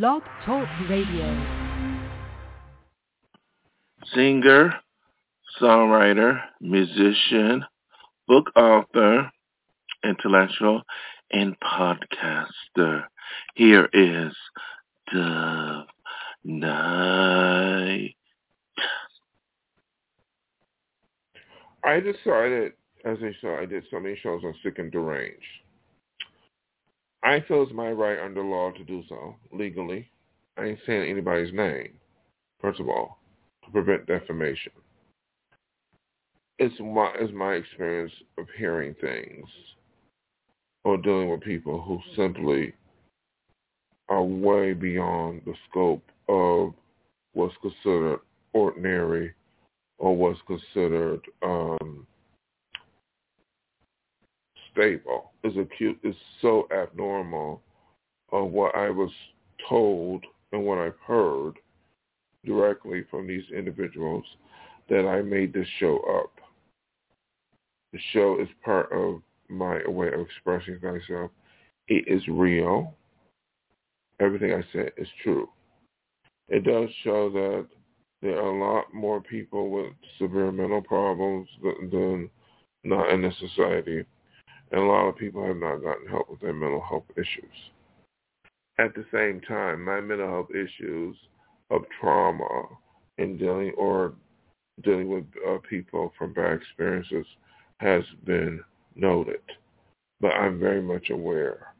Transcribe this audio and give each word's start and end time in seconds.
Blog 0.00 0.22
Talk 0.46 0.66
Radio. 0.88 1.46
Singer, 4.14 4.72
songwriter, 5.60 6.40
musician, 6.62 7.62
book 8.26 8.46
author, 8.56 9.30
intellectual, 10.02 10.80
and 11.30 11.54
podcaster. 11.60 13.04
Here 13.54 13.86
is 13.92 14.32
Dove 15.12 15.84
Night. 16.42 18.14
I 21.84 22.00
decided, 22.00 22.72
as 23.04 23.18
I 23.20 23.32
said, 23.42 23.58
I 23.60 23.66
did 23.66 23.84
so 23.90 24.00
many 24.00 24.16
shows 24.22 24.40
on 24.42 24.54
Sick 24.62 24.78
and 24.78 24.90
Deranged. 24.90 25.61
I 27.22 27.40
feel 27.46 27.62
it's 27.62 27.72
my 27.72 27.90
right 27.90 28.18
under 28.18 28.42
law 28.42 28.72
to 28.72 28.84
do 28.84 29.02
so, 29.08 29.36
legally. 29.52 30.08
I 30.56 30.64
ain't 30.64 30.78
saying 30.86 31.08
anybody's 31.08 31.52
name, 31.52 31.92
first 32.60 32.80
of 32.80 32.88
all, 32.88 33.18
to 33.64 33.70
prevent 33.70 34.06
defamation. 34.06 34.72
It's 36.58 36.74
my, 36.80 37.12
it's 37.18 37.32
my 37.32 37.54
experience 37.54 38.12
of 38.38 38.46
hearing 38.58 38.94
things 39.00 39.46
or 40.84 40.96
dealing 40.96 41.30
with 41.30 41.40
people 41.40 41.80
who 41.80 42.00
simply 42.16 42.74
are 44.08 44.22
way 44.22 44.72
beyond 44.72 45.42
the 45.46 45.54
scope 45.70 46.02
of 46.28 46.74
what's 47.34 47.54
considered 47.62 48.18
ordinary 48.52 49.32
or 49.98 50.16
what's 50.16 50.40
considered 50.46 51.20
um, 51.42 52.06
stable 54.72 55.31
is 55.44 55.56
acute 55.56 55.98
is 56.02 56.14
so 56.40 56.68
abnormal 56.72 57.62
of 58.30 58.50
what 58.50 58.74
I 58.74 58.90
was 58.90 59.10
told 59.68 60.24
and 60.52 60.64
what 60.64 60.78
I've 60.78 60.98
heard 61.06 61.54
directly 62.44 63.04
from 63.10 63.26
these 63.26 63.44
individuals 63.56 64.24
that 64.88 65.06
I 65.06 65.22
made 65.22 65.52
this 65.52 65.66
show 65.78 65.98
up. 66.20 66.32
The 67.92 68.00
show 68.12 68.40
is 68.40 68.48
part 68.64 68.90
of 68.92 69.22
my 69.48 69.86
way 69.86 70.08
of 70.08 70.20
expressing 70.20 70.78
myself. 70.82 71.30
It 71.88 72.04
is 72.06 72.26
real. 72.28 72.94
Everything 74.20 74.52
I 74.52 74.64
said 74.72 74.92
is 74.96 75.08
true. 75.22 75.48
It 76.48 76.64
does 76.64 76.88
show 77.04 77.30
that 77.30 77.66
there 78.22 78.40
are 78.40 78.50
a 78.50 78.58
lot 78.58 78.92
more 78.94 79.20
people 79.20 79.70
with 79.70 79.92
severe 80.18 80.52
mental 80.52 80.82
problems 80.82 81.48
than, 81.62 81.90
than 81.90 82.30
not 82.84 83.10
in 83.10 83.22
this 83.22 83.34
society. 83.38 84.04
And 84.72 84.80
a 84.80 84.84
lot 84.84 85.06
of 85.06 85.16
people 85.16 85.46
have 85.46 85.56
not 85.56 85.82
gotten 85.82 86.08
help 86.08 86.30
with 86.30 86.40
their 86.40 86.52
mental 86.52 86.80
health 86.80 87.04
issues. 87.16 87.54
At 88.78 88.94
the 88.94 89.04
same 89.12 89.40
time, 89.42 89.84
my 89.84 90.00
mental 90.00 90.28
health 90.28 90.50
issues 90.50 91.14
of 91.70 91.82
trauma 92.00 92.64
and 93.18 93.38
dealing 93.38 93.72
or 93.76 94.14
dealing 94.82 95.08
with 95.08 95.24
uh, 95.46 95.58
people 95.68 96.12
from 96.18 96.32
bad 96.32 96.54
experiences 96.54 97.26
has 97.78 98.02
been 98.24 98.60
noted. 98.94 99.42
But 100.20 100.32
I'm 100.32 100.58
very 100.58 100.80
much 100.80 101.10
aware 101.10 101.74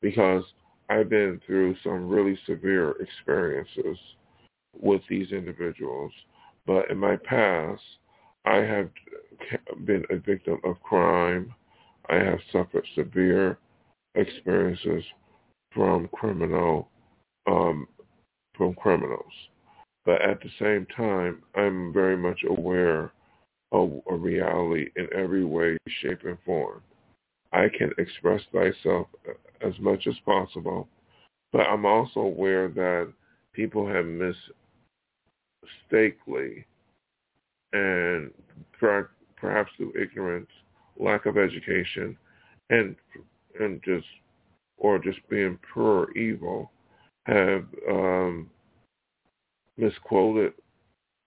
because 0.00 0.42
I've 0.88 1.08
been 1.08 1.40
through 1.46 1.76
some 1.82 2.08
really 2.08 2.38
severe 2.46 2.92
experiences 3.00 3.98
with 4.80 5.02
these 5.08 5.30
individuals. 5.32 6.12
But 6.66 6.90
in 6.90 6.98
my 6.98 7.16
past, 7.16 7.82
I 8.44 8.56
have 8.56 8.90
been 9.84 10.04
a 10.10 10.16
victim 10.16 10.60
of 10.64 10.80
crime. 10.82 11.54
I 12.08 12.16
have 12.16 12.38
suffered 12.52 12.86
severe 12.94 13.58
experiences 14.14 15.04
from 15.72 16.08
criminal 16.08 16.88
um, 17.46 17.86
from 18.56 18.74
criminals. 18.74 19.32
But 20.04 20.22
at 20.22 20.40
the 20.40 20.50
same 20.58 20.86
time, 20.96 21.42
I'm 21.54 21.92
very 21.92 22.16
much 22.16 22.40
aware 22.48 23.12
of 23.72 24.00
a 24.08 24.14
reality 24.14 24.90
in 24.96 25.08
every 25.14 25.44
way, 25.44 25.76
shape, 26.00 26.24
and 26.24 26.38
form. 26.44 26.80
I 27.52 27.68
can 27.76 27.90
express 27.98 28.40
myself 28.52 29.08
as 29.60 29.72
much 29.80 30.06
as 30.06 30.14
possible, 30.24 30.88
but 31.52 31.62
I'm 31.62 31.84
also 31.84 32.20
aware 32.20 32.68
that 32.68 33.12
people 33.52 33.86
have 33.88 34.06
mistakenly 35.82 36.66
and 37.72 38.30
perhaps 38.78 39.70
through 39.76 39.92
ignorance, 40.00 40.50
lack 40.98 41.26
of 41.26 41.36
education, 41.36 42.16
and 42.70 42.96
and 43.60 43.82
just 43.84 44.06
or 44.78 44.98
just 44.98 45.18
being 45.28 45.58
pure 45.72 46.10
evil, 46.16 46.70
have 47.24 47.64
um, 47.88 48.50
misquoted 49.76 50.52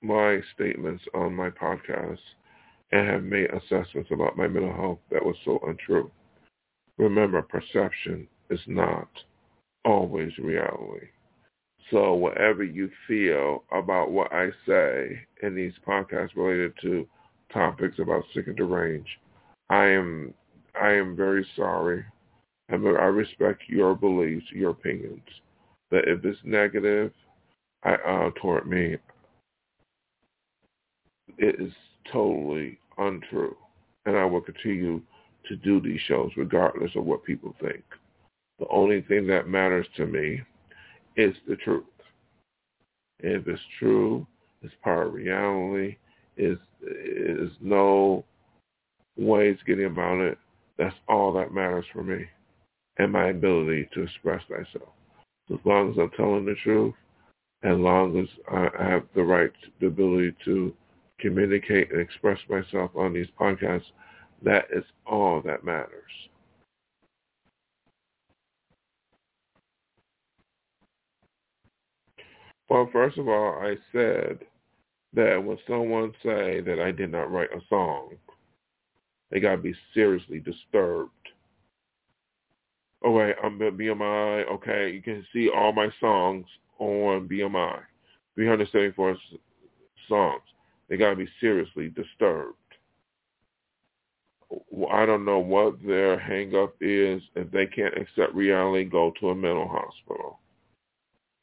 my 0.02 0.40
statements 0.54 1.04
on 1.14 1.34
my 1.34 1.50
podcast 1.50 2.20
and 2.92 3.08
have 3.08 3.24
made 3.24 3.50
assessments 3.52 4.10
about 4.12 4.38
my 4.38 4.48
mental 4.48 4.74
health 4.74 5.00
that 5.12 5.24
was 5.24 5.36
so 5.46 5.60
untrue. 5.68 6.10
Remember, 6.98 7.42
perception 7.42 8.28
is 8.50 8.60
not 8.68 9.10
always 9.86 10.32
reality. 10.38 11.08
So 11.92 12.14
whatever 12.14 12.64
you 12.64 12.90
feel 13.08 13.64
about 13.72 14.12
what 14.12 14.32
I 14.32 14.50
say 14.68 15.20
in 15.42 15.56
these 15.56 15.74
podcasts 15.88 16.36
related 16.36 16.74
to 16.82 17.08
topics 17.52 17.98
about 18.00 18.24
sick 18.34 18.48
and 18.48 18.56
deranged, 18.56 19.10
I 19.70 19.86
am 19.86 20.34
I 20.80 20.92
am 20.92 21.16
very 21.16 21.46
sorry. 21.56 22.06
I 22.72 22.76
respect 22.76 23.64
your 23.68 23.96
beliefs, 23.96 24.46
your 24.52 24.72
opinions. 24.72 25.24
But 25.90 26.08
if 26.08 26.24
it's 26.24 26.40
negative 26.44 27.12
I, 27.84 27.94
uh, 27.94 28.30
toward 28.40 28.68
me, 28.68 28.98
it 31.38 31.60
is 31.60 31.74
totally 32.12 32.78
untrue. 32.98 33.56
And 34.06 34.16
I 34.16 34.26
will 34.26 34.42
continue 34.42 35.02
to 35.48 35.56
do 35.56 35.82
these 35.82 36.02
shows 36.02 36.32
regardless 36.38 36.92
of 36.96 37.06
what 37.06 37.24
people 37.24 37.56
think. 37.62 37.84
The 38.60 38.68
only 38.70 39.02
thing 39.02 39.26
that 39.28 39.48
matters 39.48 39.88
to 39.98 40.06
me 40.06 40.42
is 41.16 41.34
the 41.48 41.56
truth. 41.56 41.86
If 43.20 43.48
it's 43.48 43.62
true, 43.80 44.28
it's 44.62 44.74
part 44.84 45.08
of 45.08 45.14
reality, 45.14 45.98
is 46.38 46.58
is 46.82 47.52
no 47.62 48.26
ways 49.20 49.58
getting 49.66 49.86
about 49.86 50.20
it. 50.22 50.38
That's 50.78 50.96
all 51.08 51.34
that 51.34 51.54
matters 51.54 51.86
for 51.94 52.04
me 52.04 52.26
and 52.98 53.12
my 53.12 53.30
ability 53.30 53.90
to 53.94 54.04
express 54.04 54.42
myself. 54.50 54.94
As 55.52 55.60
long 55.66 55.92
as 55.92 55.98
I'm 55.98 56.12
telling 56.12 56.46
the 56.46 56.56
truth, 56.64 56.94
as 57.64 57.78
long 57.78 58.18
as 58.20 58.28
I 58.52 58.70
have 58.84 59.04
the 59.16 59.24
right, 59.24 59.52
the 59.82 59.88
ability 59.88 60.36
to 60.46 60.74
communicate 61.20 61.92
and 61.92 62.00
express 62.00 62.38
myself 62.50 62.92
on 62.96 63.14
these 63.14 63.28
podcasts, 63.40 63.92
that 64.44 64.66
is 64.74 64.84
all 65.06 65.42
that 65.42 65.66
matters. 65.66 65.90
Well, 72.70 72.88
first 72.94 73.18
of 73.18 73.28
all, 73.28 73.60
I 73.60 73.76
said 73.92 74.40
that 75.14 75.44
when 75.44 75.58
someone 75.68 76.14
say 76.24 76.62
that 76.62 76.80
I 76.80 76.92
did 76.92 77.12
not 77.12 77.32
write 77.32 77.52
a 77.52 77.62
song, 77.68 78.12
they 79.32 79.40
got 79.40 79.52
to 79.52 79.62
be 79.62 79.76
seriously 79.94 80.40
disturbed. 80.40 81.12
Oh 83.04 83.12
wait, 83.12 83.36
I'm 83.44 83.62
at 83.62 83.78
BMI. 83.78 84.48
Okay, 84.52 84.92
you 84.92 85.02
can 85.02 85.26
see 85.32 85.50
all 85.50 85.72
my 85.72 85.90
songs 86.00 86.46
on 86.80 87.28
BMI. 87.28 87.80
374 88.36 89.18
songs. 90.08 90.42
They 90.90 90.98
got 90.98 91.12
to 91.12 91.16
be 91.16 91.30
seriously 91.40 91.90
disturbed. 91.90 92.56
I 94.92 95.06
don't 95.06 95.26
know 95.26 95.40
what 95.40 95.76
their 95.86 96.18
hang-up 96.18 96.76
is. 96.82 97.22
If 97.36 97.52
they 97.52 97.68
can't 97.68 97.96
accept 97.96 98.34
reality, 98.34 98.86
go 98.86 99.14
to 99.20 99.30
a 99.30 99.36
mental 99.36 99.68
hospital. 99.68 100.40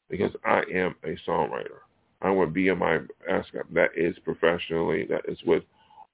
Because 0.09 0.31
I 0.43 0.63
am 0.73 0.95
a 1.03 1.15
songwriter. 1.29 1.79
I 2.21 2.31
want 2.31 2.53
BMI 2.53 3.07
ASCAP. 3.31 3.63
That 3.73 3.91
is 3.95 4.17
professionally. 4.25 5.05
That 5.09 5.21
is 5.27 5.37
with 5.45 5.63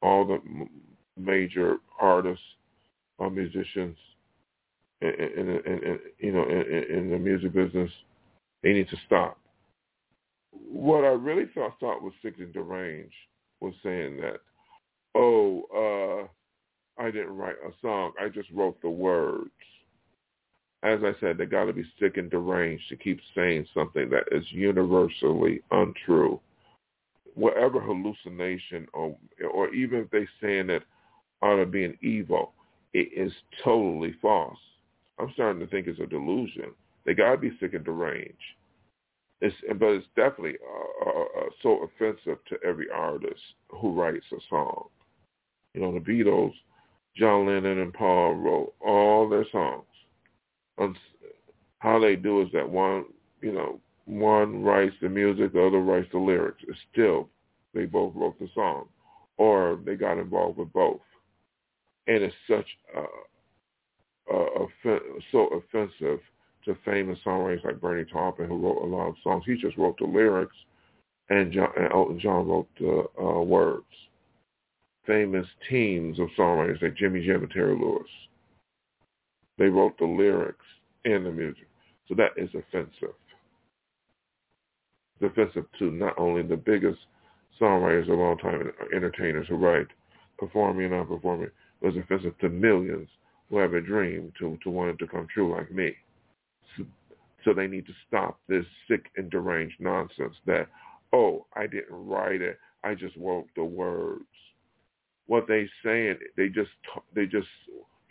all 0.01 0.25
the 0.25 0.39
major 1.17 1.77
artists 1.99 2.43
or 3.17 3.29
musicians 3.29 3.97
in 5.01 6.09
you 6.19 6.31
know 6.31 6.43
in, 6.43 7.09
the 7.11 7.17
music 7.17 7.53
business. 7.53 7.91
They 8.61 8.73
need 8.73 8.89
to 8.89 8.97
stop. 9.05 9.37
What 10.51 11.03
I 11.03 11.09
really 11.09 11.45
thought 11.53 11.79
thought 11.79 12.01
was 12.01 12.13
sick 12.21 12.35
and 12.39 12.53
deranged 12.53 13.13
was 13.59 13.73
saying 13.83 14.17
that, 14.17 14.39
oh, 15.15 16.27
uh, 16.97 17.01
I 17.01 17.11
didn't 17.11 17.35
write 17.35 17.55
a 17.65 17.71
song. 17.81 18.13
I 18.19 18.29
just 18.29 18.49
wrote 18.51 18.81
the 18.81 18.89
words. 18.89 19.49
As 20.83 20.99
I 21.03 21.13
said, 21.19 21.37
they 21.37 21.45
got 21.45 21.65
to 21.65 21.73
be 21.73 21.85
sick 21.99 22.17
and 22.17 22.29
deranged 22.29 22.83
to 22.89 22.97
keep 22.97 23.19
saying 23.35 23.65
something 23.73 24.09
that 24.09 24.23
is 24.31 24.45
universally 24.51 25.61
untrue. 25.71 26.39
Whatever 27.35 27.79
hallucination 27.81 28.87
or 28.93 29.17
or 29.51 29.73
even 29.73 29.99
if 29.99 30.11
they 30.11 30.27
saying 30.41 30.69
it 30.69 30.83
out 31.43 31.59
of 31.59 31.71
being 31.71 31.97
evil, 32.01 32.53
it 32.93 33.09
is 33.15 33.31
totally 33.63 34.15
false. 34.21 34.57
I'm 35.19 35.31
starting 35.33 35.59
to 35.59 35.67
think 35.67 35.87
it's 35.87 35.99
a 35.99 36.07
delusion 36.07 36.71
They 37.05 37.13
gotta 37.13 37.37
be 37.37 37.51
sick 37.59 37.73
and 37.73 37.83
deranged. 37.83 38.37
It's, 39.41 39.55
but 39.77 39.87
it's 39.87 40.07
definitely 40.15 40.57
uh, 41.05 41.09
uh, 41.09 41.49
so 41.61 41.83
offensive 41.83 42.37
to 42.47 42.57
every 42.65 42.89
artist 42.89 43.41
who 43.69 43.93
writes 43.93 44.25
a 44.31 44.37
song. 44.49 44.85
You 45.73 45.81
know, 45.81 45.93
the 45.93 45.99
Beatles, 45.99 46.53
John 47.17 47.47
Lennon 47.47 47.79
and 47.79 47.93
Paul 47.93 48.35
wrote 48.35 48.73
all 48.79 49.27
their 49.27 49.45
songs. 49.51 49.83
And 50.77 50.95
how 51.79 51.99
they 51.99 52.15
do 52.15 52.41
is 52.41 52.47
that 52.53 52.67
one, 52.67 53.05
you 53.41 53.51
know, 53.51 53.79
one 54.05 54.63
writes 54.63 54.95
the 55.01 55.09
music, 55.09 55.53
the 55.53 55.65
other 55.65 55.79
writes 55.79 56.07
the 56.11 56.19
lyrics. 56.19 56.61
It's 56.67 56.77
still 56.91 57.29
they 57.73 57.85
both 57.85 58.13
wrote 58.15 58.39
the 58.39 58.47
song, 58.53 58.85
or 59.37 59.79
they 59.85 59.95
got 59.95 60.17
involved 60.17 60.57
with 60.57 60.71
both. 60.73 61.01
And 62.07 62.23
it's 62.23 62.35
such 62.49 62.67
a, 62.95 63.01
so 65.31 65.47
offensive 65.47 66.19
to 66.65 66.77
famous 66.85 67.19
songwriters 67.25 67.63
like 67.63 67.81
Bernie 67.81 68.05
Taupin, 68.11 68.47
who 68.47 68.57
wrote 68.57 68.83
a 68.83 68.85
lot 68.85 69.07
of 69.07 69.15
songs. 69.23 69.43
He 69.45 69.55
just 69.55 69.77
wrote 69.77 69.97
the 69.99 70.05
lyrics, 70.05 70.55
and, 71.29 71.51
John, 71.51 71.69
and 71.77 71.91
Elton 71.91 72.19
John 72.19 72.47
wrote 72.47 72.67
the 72.79 73.05
uh, 73.21 73.41
words. 73.41 73.85
Famous 75.05 75.45
teams 75.69 76.19
of 76.19 76.29
songwriters 76.37 76.81
like 76.81 76.95
Jimmy 76.95 77.25
Jam 77.25 77.43
and 77.43 77.51
Terry 77.51 77.75
Lewis. 77.75 78.07
They 79.57 79.67
wrote 79.67 79.97
the 79.99 80.05
lyrics 80.05 80.65
and 81.05 81.25
the 81.25 81.31
music. 81.31 81.67
So 82.07 82.15
that 82.15 82.31
is 82.37 82.49
offensive. 82.49 83.15
It's 85.19 85.31
offensive 85.31 85.65
to 85.79 85.91
not 85.91 86.17
only 86.17 86.41
the 86.43 86.57
biggest 86.57 86.99
songwriters 87.59 88.11
of 88.11 88.19
all 88.19 88.37
time, 88.37 88.71
entertainers 88.95 89.47
who 89.47 89.55
write 89.55 89.87
performing 90.37 90.85
and 90.85 90.93
non-performing, 90.95 91.49
it's 91.83 91.97
offensive 91.97 92.37
to 92.39 92.49
millions 92.49 93.09
who 93.49 93.57
have 93.57 93.73
a 93.73 93.81
dream 93.81 94.31
to, 94.39 94.57
to 94.63 94.69
want 94.69 94.91
it 94.91 94.97
to 94.99 95.07
come 95.07 95.27
true 95.31 95.53
like 95.53 95.71
me. 95.71 95.93
So, 96.77 96.85
so 97.43 97.53
they 97.53 97.67
need 97.67 97.85
to 97.87 97.93
stop 98.07 98.39
this 98.47 98.65
sick 98.87 99.05
and 99.17 99.29
deranged 99.29 99.75
nonsense 99.79 100.35
that, 100.45 100.67
oh, 101.11 101.45
I 101.55 101.67
didn't 101.67 101.91
write 101.91 102.41
it. 102.41 102.57
I 102.83 102.95
just 102.95 103.15
wrote 103.17 103.47
the 103.55 103.63
words. 103.63 104.23
What 105.27 105.47
they 105.47 105.69
saying, 105.83 106.17
they 106.35 106.49
just, 106.49 106.71
they 107.13 107.25
just, 107.25 107.47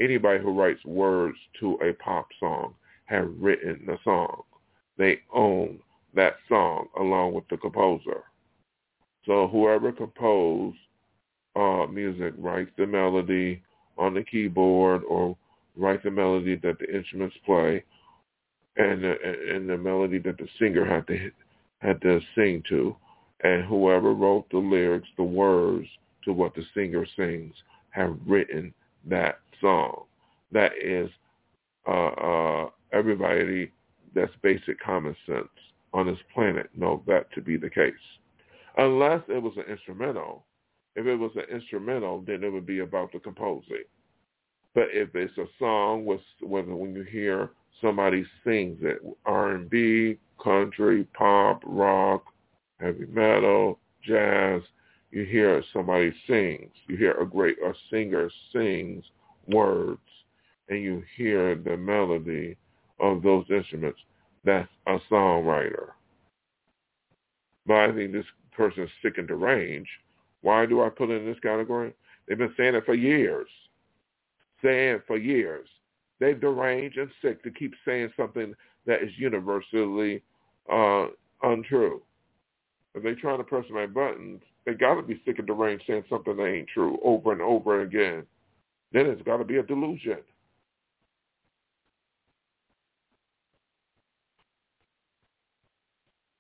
anybody 0.00 0.42
who 0.42 0.52
writes 0.52 0.84
words 0.84 1.36
to 1.60 1.78
a 1.82 1.92
pop 1.94 2.28
song 2.38 2.74
have 3.06 3.28
written 3.38 3.84
the 3.86 3.98
song. 4.04 4.42
They 4.98 5.20
own 5.34 5.78
that 6.14 6.36
song 6.48 6.88
along 6.98 7.34
with 7.34 7.44
the 7.48 7.56
composer. 7.56 8.24
So 9.26 9.48
whoever 9.48 9.92
composed 9.92 10.78
uh, 11.56 11.86
music 11.86 12.34
writes 12.38 12.70
the 12.76 12.86
melody 12.86 13.62
on 13.98 14.14
the 14.14 14.22
keyboard 14.22 15.02
or 15.04 15.36
writes 15.76 16.02
the 16.04 16.10
melody 16.10 16.56
that 16.56 16.78
the 16.78 16.94
instruments 16.94 17.36
play 17.44 17.84
and 18.76 19.04
the, 19.04 19.14
and 19.54 19.68
the 19.68 19.76
melody 19.76 20.18
that 20.18 20.38
the 20.38 20.48
singer 20.58 20.84
had 20.84 21.06
to 21.06 21.30
had 21.80 22.00
to 22.00 22.20
sing 22.36 22.62
to, 22.68 22.94
and 23.42 23.64
whoever 23.64 24.14
wrote 24.14 24.48
the 24.50 24.58
lyrics, 24.58 25.08
the 25.16 25.22
words 25.22 25.86
to 26.24 26.32
what 26.32 26.54
the 26.54 26.62
singer 26.74 27.04
sings, 27.16 27.52
have 27.90 28.16
written 28.24 28.72
that 29.04 29.40
song. 29.60 30.04
That 30.52 30.72
is 30.80 31.10
uh, 31.88 31.90
uh, 31.90 32.70
everybody 32.92 33.72
that's 34.14 34.32
basic 34.42 34.80
common 34.80 35.16
sense 35.26 35.48
on 35.92 36.06
this 36.06 36.18
planet 36.32 36.70
know 36.76 37.02
that 37.06 37.32
to 37.32 37.40
be 37.40 37.56
the 37.56 37.70
case. 37.70 37.92
Unless 38.78 39.22
it 39.28 39.42
was 39.42 39.54
an 39.56 39.64
instrumental. 39.70 40.44
If 40.94 41.06
it 41.06 41.16
was 41.16 41.32
an 41.36 41.44
instrumental, 41.54 42.20
then 42.20 42.44
it 42.44 42.52
would 42.52 42.66
be 42.66 42.80
about 42.80 43.12
the 43.12 43.18
composing. 43.18 43.84
But 44.74 44.88
if 44.92 45.14
it's 45.14 45.36
a 45.38 45.46
song, 45.58 46.04
with, 46.04 46.20
whether 46.40 46.74
when 46.74 46.94
you 46.94 47.02
hear 47.02 47.50
somebody 47.80 48.24
sings 48.44 48.78
it, 48.82 49.00
R&B, 49.26 50.18
country, 50.42 51.04
pop, 51.14 51.62
rock, 51.64 52.24
heavy 52.80 53.06
metal, 53.06 53.78
jazz, 54.02 54.62
you 55.10 55.24
hear 55.24 55.62
somebody 55.72 56.12
sings. 56.26 56.72
You 56.88 56.96
hear 56.96 57.12
a 57.12 57.26
great 57.26 57.58
a 57.62 57.74
singer 57.90 58.30
sings 58.52 59.04
words, 59.46 60.00
and 60.68 60.82
you 60.82 61.02
hear 61.16 61.54
the 61.54 61.76
melody 61.76 62.56
of 62.98 63.22
those 63.22 63.44
instruments. 63.50 64.00
That's 64.44 64.68
a 64.86 64.98
songwriter. 65.10 65.90
But 67.66 67.76
I 67.76 67.92
think 67.92 68.12
this 68.12 68.24
person 68.56 68.84
is 68.84 68.90
sick 69.02 69.18
and 69.18 69.28
deranged. 69.28 69.88
Why 70.42 70.66
do 70.66 70.82
I 70.82 70.88
put 70.88 71.10
it 71.10 71.22
in 71.22 71.26
this 71.26 71.40
category? 71.40 71.94
They've 72.28 72.38
been 72.38 72.54
saying 72.56 72.74
it 72.74 72.84
for 72.84 72.94
years. 72.94 73.48
Saying 74.62 75.02
for 75.06 75.16
years. 75.16 75.68
They're 76.20 76.34
deranged 76.34 76.98
and 76.98 77.10
sick 77.20 77.42
to 77.42 77.50
keep 77.50 77.74
saying 77.84 78.12
something 78.16 78.54
that 78.86 79.02
is 79.02 79.10
universally 79.16 80.22
uh, 80.70 81.06
untrue. 81.42 82.02
If 82.94 83.02
they're 83.02 83.14
trying 83.14 83.38
to 83.38 83.44
press 83.44 83.64
my 83.70 83.86
buttons, 83.86 84.40
they 84.66 84.74
got 84.74 84.96
to 84.96 85.02
be 85.02 85.20
sick 85.24 85.38
and 85.38 85.46
deranged 85.46 85.84
saying 85.86 86.04
something 86.08 86.36
that 86.36 86.46
ain't 86.46 86.68
true 86.68 86.98
over 87.02 87.32
and 87.32 87.40
over 87.40 87.80
again. 87.80 88.24
Then 88.92 89.06
it's 89.06 89.22
got 89.22 89.38
to 89.38 89.44
be 89.44 89.56
a 89.56 89.62
delusion. 89.62 90.18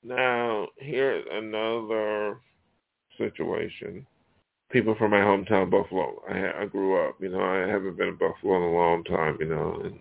Now, 0.04 0.68
here's 0.78 1.24
another 1.30 2.38
situation. 3.18 4.06
People 4.70 4.94
from 4.94 5.10
my 5.10 5.18
hometown, 5.18 5.70
Buffalo. 5.70 6.22
I, 6.28 6.62
I 6.62 6.66
grew 6.66 7.06
up, 7.06 7.16
you 7.20 7.28
know, 7.28 7.42
I 7.42 7.68
haven't 7.68 7.96
been 7.96 8.08
in 8.08 8.16
Buffalo 8.16 8.56
in 8.56 8.62
a 8.62 8.76
long 8.76 9.04
time, 9.04 9.36
you 9.38 9.46
know, 9.46 9.80
and 9.84 9.98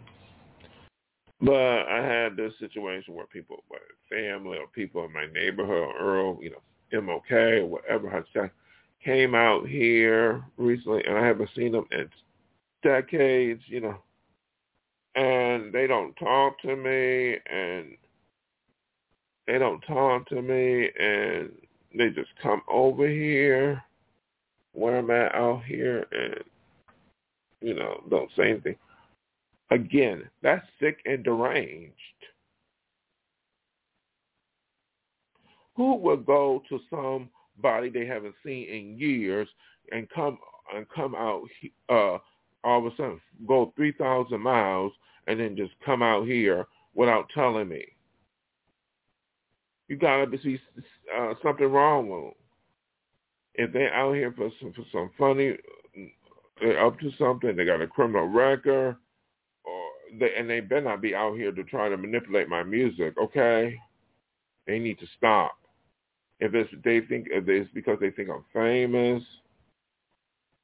but 1.41 1.87
I 1.87 2.05
had 2.05 2.37
this 2.37 2.53
situation 2.59 3.15
where 3.15 3.25
people, 3.25 3.63
my 3.69 3.77
family 4.09 4.59
or 4.59 4.67
people 4.67 5.03
in 5.05 5.11
my 5.11 5.25
neighborhood, 5.33 5.71
or 5.71 5.97
Earl, 5.97 6.37
you 6.39 6.51
know, 6.51 7.01
MOK 7.01 7.31
or 7.31 7.65
whatever, 7.65 8.23
came 9.03 9.33
out 9.33 9.67
here 9.67 10.43
recently, 10.57 11.03
and 11.03 11.17
I 11.17 11.25
haven't 11.25 11.49
seen 11.55 11.71
them 11.71 11.87
in 11.91 12.07
decades, 12.83 13.63
you 13.65 13.81
know, 13.81 13.97
and 15.15 15.73
they 15.73 15.87
don't 15.87 16.13
talk 16.13 16.61
to 16.61 16.75
me, 16.75 17.37
and 17.51 17.97
they 19.47 19.57
don't 19.57 19.81
talk 19.81 20.27
to 20.29 20.41
me 20.41 20.89
and 20.99 21.51
they 21.95 22.09
just 22.09 22.29
come 22.41 22.61
over 22.69 23.07
here 23.07 23.83
where 24.73 24.97
I'm 24.97 25.11
at 25.11 25.35
out 25.35 25.63
here 25.65 26.05
and, 26.11 26.43
you 27.61 27.73
know, 27.73 28.01
don't 28.09 28.29
say 28.37 28.51
anything. 28.51 28.75
Again, 29.69 30.23
that's 30.41 30.65
sick 30.79 30.99
and 31.05 31.23
deranged. 31.23 31.93
Who 35.75 35.95
would 35.95 36.25
go 36.25 36.61
to 36.69 36.79
somebody 36.89 37.89
they 37.89 38.05
haven't 38.05 38.35
seen 38.45 38.67
in 38.69 38.99
years 38.99 39.47
and 39.91 40.09
come 40.09 40.37
and 40.73 40.85
come 40.93 41.15
out 41.15 41.43
uh, 41.89 42.17
all 42.63 42.79
of 42.79 42.85
a 42.85 42.95
sudden 42.95 43.21
go 43.47 43.73
3,000 43.75 44.39
miles 44.39 44.93
and 45.27 45.39
then 45.39 45.55
just 45.55 45.73
come 45.85 46.01
out 46.01 46.25
here 46.25 46.65
without 46.93 47.29
telling 47.33 47.69
me? 47.69 47.85
You 49.91 49.97
gotta 49.97 50.25
be 50.25 50.57
uh, 51.13 51.33
something 51.43 51.67
wrong 51.67 52.07
with 52.07 52.21
them. 52.21 52.33
If 53.55 53.73
they're 53.73 53.93
out 53.93 54.15
here 54.15 54.31
for 54.31 54.49
some, 54.61 54.71
for 54.71 54.85
some 54.89 55.11
funny, 55.17 55.57
they're 56.61 56.85
up 56.85 56.97
to 57.01 57.11
something. 57.19 57.57
They 57.57 57.65
got 57.65 57.81
a 57.81 57.87
criminal 57.87 58.29
record, 58.29 58.95
or 59.65 59.83
they, 60.17 60.29
and 60.37 60.49
they 60.49 60.61
better 60.61 60.85
not 60.85 61.01
be 61.01 61.13
out 61.13 61.35
here 61.35 61.51
to 61.51 61.63
try 61.65 61.89
to 61.89 61.97
manipulate 61.97 62.47
my 62.47 62.63
music. 62.63 63.15
Okay, 63.21 63.77
they 64.65 64.79
need 64.79 64.97
to 64.99 65.05
stop. 65.17 65.57
If 66.39 66.53
it's 66.53 66.71
they 66.85 67.01
think 67.01 67.27
if 67.29 67.49
it's 67.49 67.69
because 67.73 67.97
they 67.99 68.11
think 68.11 68.29
I'm 68.29 68.45
famous, 68.53 69.21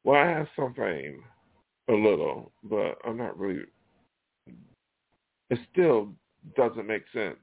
well, 0.05 0.21
I 0.21 0.29
have 0.29 0.47
some 0.55 0.73
fame, 0.73 1.21
a 1.89 1.93
little, 1.93 2.53
but 2.63 2.97
I'm 3.05 3.17
not 3.17 3.37
really. 3.37 3.65
It 5.49 5.59
still 5.73 6.13
doesn't 6.55 6.87
make 6.87 7.03
sense 7.13 7.35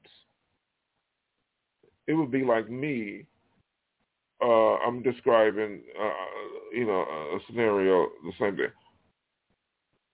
it 2.07 2.13
would 2.13 2.31
be 2.31 2.43
like 2.43 2.69
me. 2.69 3.25
Uh, 4.41 4.75
I'm 4.75 5.01
describing, 5.01 5.81
uh, 5.99 6.11
you 6.73 6.85
know, 6.85 7.01
a 7.01 7.39
scenario 7.47 8.07
the 8.23 8.31
same 8.39 8.55
day. 8.55 8.67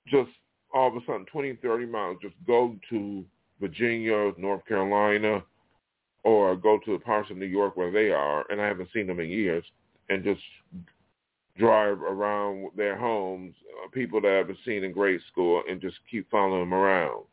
Just 0.07 0.29
all 0.73 0.87
of 0.87 0.95
a 0.95 1.05
sudden, 1.05 1.25
20, 1.25 1.55
30 1.55 1.85
miles, 1.85 2.17
just 2.21 2.35
go 2.45 2.75
to 2.89 3.25
Virginia, 3.59 4.31
North 4.37 4.65
Carolina, 4.65 5.43
or 6.23 6.55
go 6.55 6.79
to 6.85 6.93
the 6.93 7.03
parts 7.03 7.31
of 7.31 7.37
New 7.37 7.45
York 7.45 7.75
where 7.75 7.91
they 7.91 8.11
are, 8.11 8.45
and 8.49 8.61
I 8.61 8.67
haven't 8.67 8.89
seen 8.93 9.07
them 9.07 9.19
in 9.19 9.29
years, 9.29 9.65
and 10.09 10.23
just 10.23 10.41
drive 11.57 12.01
around 12.01 12.69
their 12.77 12.97
homes, 12.97 13.53
uh, 13.83 13.89
people 13.89 14.21
that 14.21 14.31
I 14.31 14.37
haven't 14.37 14.59
seen 14.65 14.83
in 14.83 14.93
grade 14.93 15.19
school, 15.31 15.63
and 15.69 15.81
just 15.81 15.97
keep 16.09 16.29
following 16.29 16.61
them 16.61 16.73
around 16.73 17.25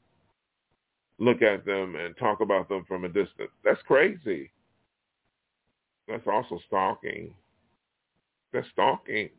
look 1.18 1.42
at 1.42 1.66
them 1.66 1.96
and 1.96 2.16
talk 2.18 2.40
about 2.40 2.68
them 2.68 2.84
from 2.88 3.04
a 3.04 3.08
distance. 3.08 3.50
That's 3.64 3.82
crazy. 3.86 4.52
That's 6.08 6.26
also 6.26 6.60
stalking. 6.66 7.34
That's 8.52 8.68
stalking. 8.72 9.30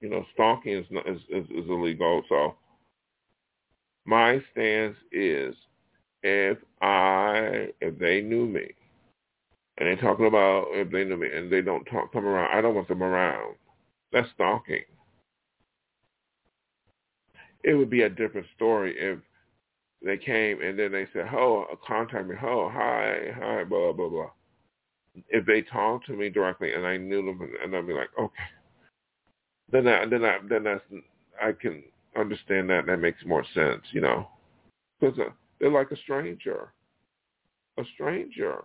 You 0.00 0.10
know, 0.10 0.24
stalking 0.34 0.74
is 0.74 0.86
not, 0.90 1.08
is, 1.08 1.20
is, 1.30 1.46
is 1.50 1.68
illegal. 1.70 2.22
So 2.28 2.54
My 4.06 4.42
stance 4.52 4.96
is 5.12 5.54
if 6.24 6.58
I 6.82 7.68
if 7.80 7.98
they 7.98 8.22
knew 8.22 8.46
me 8.46 8.68
and 9.78 9.88
they're 9.88 9.96
talking 9.96 10.26
about 10.26 10.66
if 10.72 10.90
they 10.90 11.04
knew 11.04 11.18
me 11.18 11.28
and 11.34 11.52
they 11.52 11.62
don't 11.62 11.84
talk 11.86 12.12
come 12.12 12.26
around, 12.26 12.56
I 12.56 12.62
don't 12.62 12.74
want 12.76 12.88
them 12.88 13.04
around. 13.04 13.56
That's 14.12 14.28
stalking. 14.34 14.84
It 17.64 17.74
would 17.74 17.90
be 17.90 18.02
a 18.02 18.10
different 18.10 18.46
story 18.56 18.94
if 18.98 19.18
they 20.04 20.16
came 20.16 20.60
and 20.60 20.78
then 20.78 20.92
they 20.92 21.06
said, 21.12 21.28
"Oh, 21.32 21.66
contact 21.86 22.26
me. 22.26 22.34
Oh, 22.42 22.68
hi, 22.72 23.32
hi, 23.36 23.64
blah 23.64 23.92
blah 23.92 24.08
blah." 24.08 24.30
If 25.28 25.46
they 25.46 25.62
talked 25.62 26.06
to 26.06 26.12
me 26.16 26.28
directly 26.28 26.72
and 26.72 26.86
I 26.86 26.96
knew 26.96 27.24
them, 27.24 27.40
and 27.62 27.76
I'd 27.76 27.86
be 27.86 27.92
like, 27.92 28.10
"Okay," 28.18 28.42
then 29.70 29.86
I, 29.86 30.06
then 30.06 30.24
I, 30.24 30.38
then 30.48 30.64
that's 30.64 30.84
I 31.40 31.52
can 31.52 31.82
understand 32.16 32.70
that. 32.70 32.86
That 32.86 32.98
makes 32.98 33.24
more 33.24 33.44
sense, 33.54 33.82
you 33.92 34.00
know, 34.00 34.28
because 35.00 35.18
uh, 35.18 35.30
they're 35.60 35.70
like 35.70 35.90
a 35.90 35.96
stranger. 35.96 36.72
A 37.78 37.82
stranger. 37.94 38.64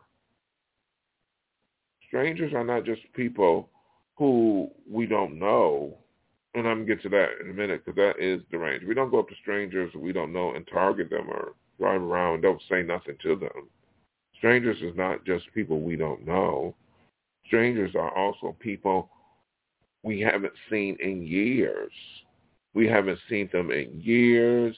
Strangers 2.07 2.53
are 2.53 2.63
not 2.63 2.85
just 2.85 3.01
people 3.13 3.69
who 4.17 4.69
we 4.89 5.05
don't 5.05 5.37
know 5.37 5.97
and 6.53 6.67
I'm 6.67 6.85
gonna 6.85 6.95
get 6.95 7.01
to 7.03 7.09
that 7.09 7.29
in 7.41 7.51
a 7.51 7.53
minute 7.53 7.83
because 7.85 7.97
that 7.97 8.19
is 8.19 8.41
the 8.51 8.57
range. 8.57 8.83
We 8.87 8.93
don't 8.93 9.11
go 9.11 9.19
up 9.19 9.29
to 9.29 9.35
strangers 9.41 9.93
we 9.95 10.11
don't 10.11 10.33
know 10.33 10.55
and 10.55 10.67
target 10.67 11.09
them 11.09 11.29
or 11.29 11.53
drive 11.79 12.01
around 12.01 12.35
and 12.35 12.43
don't 12.43 12.61
say 12.69 12.81
nothing 12.81 13.15
to 13.23 13.35
them. 13.35 13.69
Strangers 14.37 14.77
is 14.81 14.95
not 14.95 15.25
just 15.25 15.45
people 15.53 15.81
we 15.81 15.95
don't 15.95 16.25
know. 16.25 16.75
Strangers 17.45 17.95
are 17.95 18.15
also 18.15 18.55
people 18.59 19.09
we 20.03 20.19
haven't 20.19 20.53
seen 20.69 20.97
in 20.99 21.23
years. 21.23 21.91
We 22.73 22.87
haven't 22.87 23.19
seen 23.29 23.49
them 23.51 23.71
in 23.71 23.99
years, 23.99 24.75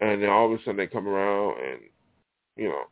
and 0.00 0.22
then 0.22 0.30
all 0.30 0.46
of 0.46 0.58
a 0.58 0.62
sudden 0.62 0.76
they 0.76 0.86
come 0.86 1.06
around 1.06 1.56
and, 1.62 1.80
you 2.56 2.68
know. 2.68 2.84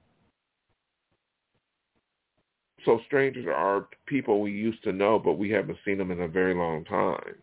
So 2.85 3.01
strangers 3.07 3.47
are 3.49 3.89
people 4.07 4.41
we 4.41 4.53
used 4.53 4.83
to 4.85 4.93
know, 4.93 5.19
but 5.19 5.39
we 5.39 5.51
haven't 5.51 5.79
seen 5.85 5.99
them 5.99 6.11
in 6.11 6.21
a 6.21 6.29
very 6.29 6.55
long 6.55 6.85
time. 6.85 7.35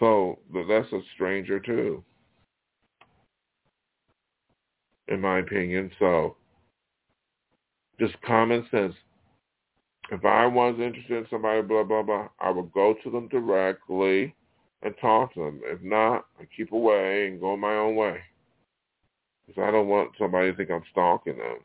So 0.00 0.38
that's 0.66 0.92
a 0.92 1.00
stranger 1.14 1.60
too, 1.60 2.02
in 5.08 5.20
my 5.20 5.38
opinion. 5.40 5.90
So 5.98 6.36
just 8.00 8.20
common 8.22 8.66
sense. 8.70 8.94
If 10.10 10.24
I 10.24 10.46
was 10.46 10.74
interested 10.80 11.18
in 11.18 11.26
somebody, 11.30 11.62
blah, 11.62 11.84
blah, 11.84 12.02
blah, 12.02 12.28
I 12.40 12.50
would 12.50 12.72
go 12.72 12.94
to 13.04 13.10
them 13.10 13.28
directly 13.28 14.34
and 14.82 14.94
talk 15.00 15.34
to 15.34 15.40
them. 15.40 15.60
If 15.64 15.82
not, 15.82 16.24
I 16.40 16.46
keep 16.56 16.72
away 16.72 17.28
and 17.28 17.40
go 17.40 17.56
my 17.56 17.76
own 17.76 17.94
way. 17.94 18.18
Because 19.46 19.62
I 19.62 19.70
don't 19.70 19.86
want 19.86 20.12
somebody 20.18 20.50
to 20.50 20.56
think 20.56 20.70
I'm 20.70 20.82
stalking 20.90 21.38
them. 21.38 21.58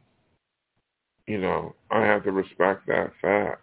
You 1.25 1.39
know, 1.39 1.73
I 1.89 2.01
have 2.01 2.23
to 2.25 2.31
respect 2.31 2.85
that 2.87 3.13
fact. 3.21 3.61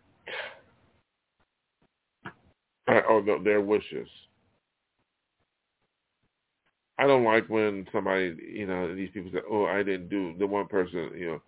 I, 2.89 3.03
oh, 3.09 3.23
or 3.29 3.39
their 3.45 3.61
wishes. 3.61 4.09
I 6.99 7.07
don't 7.07 7.25
like 7.25 7.49
when 7.49 7.87
somebody, 7.93 8.37
you 8.53 8.67
know, 8.67 8.95
these 8.95 9.11
people 9.13 9.31
say, 9.33 9.41
"Oh, 9.51 9.65
I 9.65 9.83
didn't 9.83 10.09
do." 10.09 10.35
The 10.39 10.47
one 10.47 10.67
person, 10.67 11.11
you 11.17 11.27
know, 11.27 11.43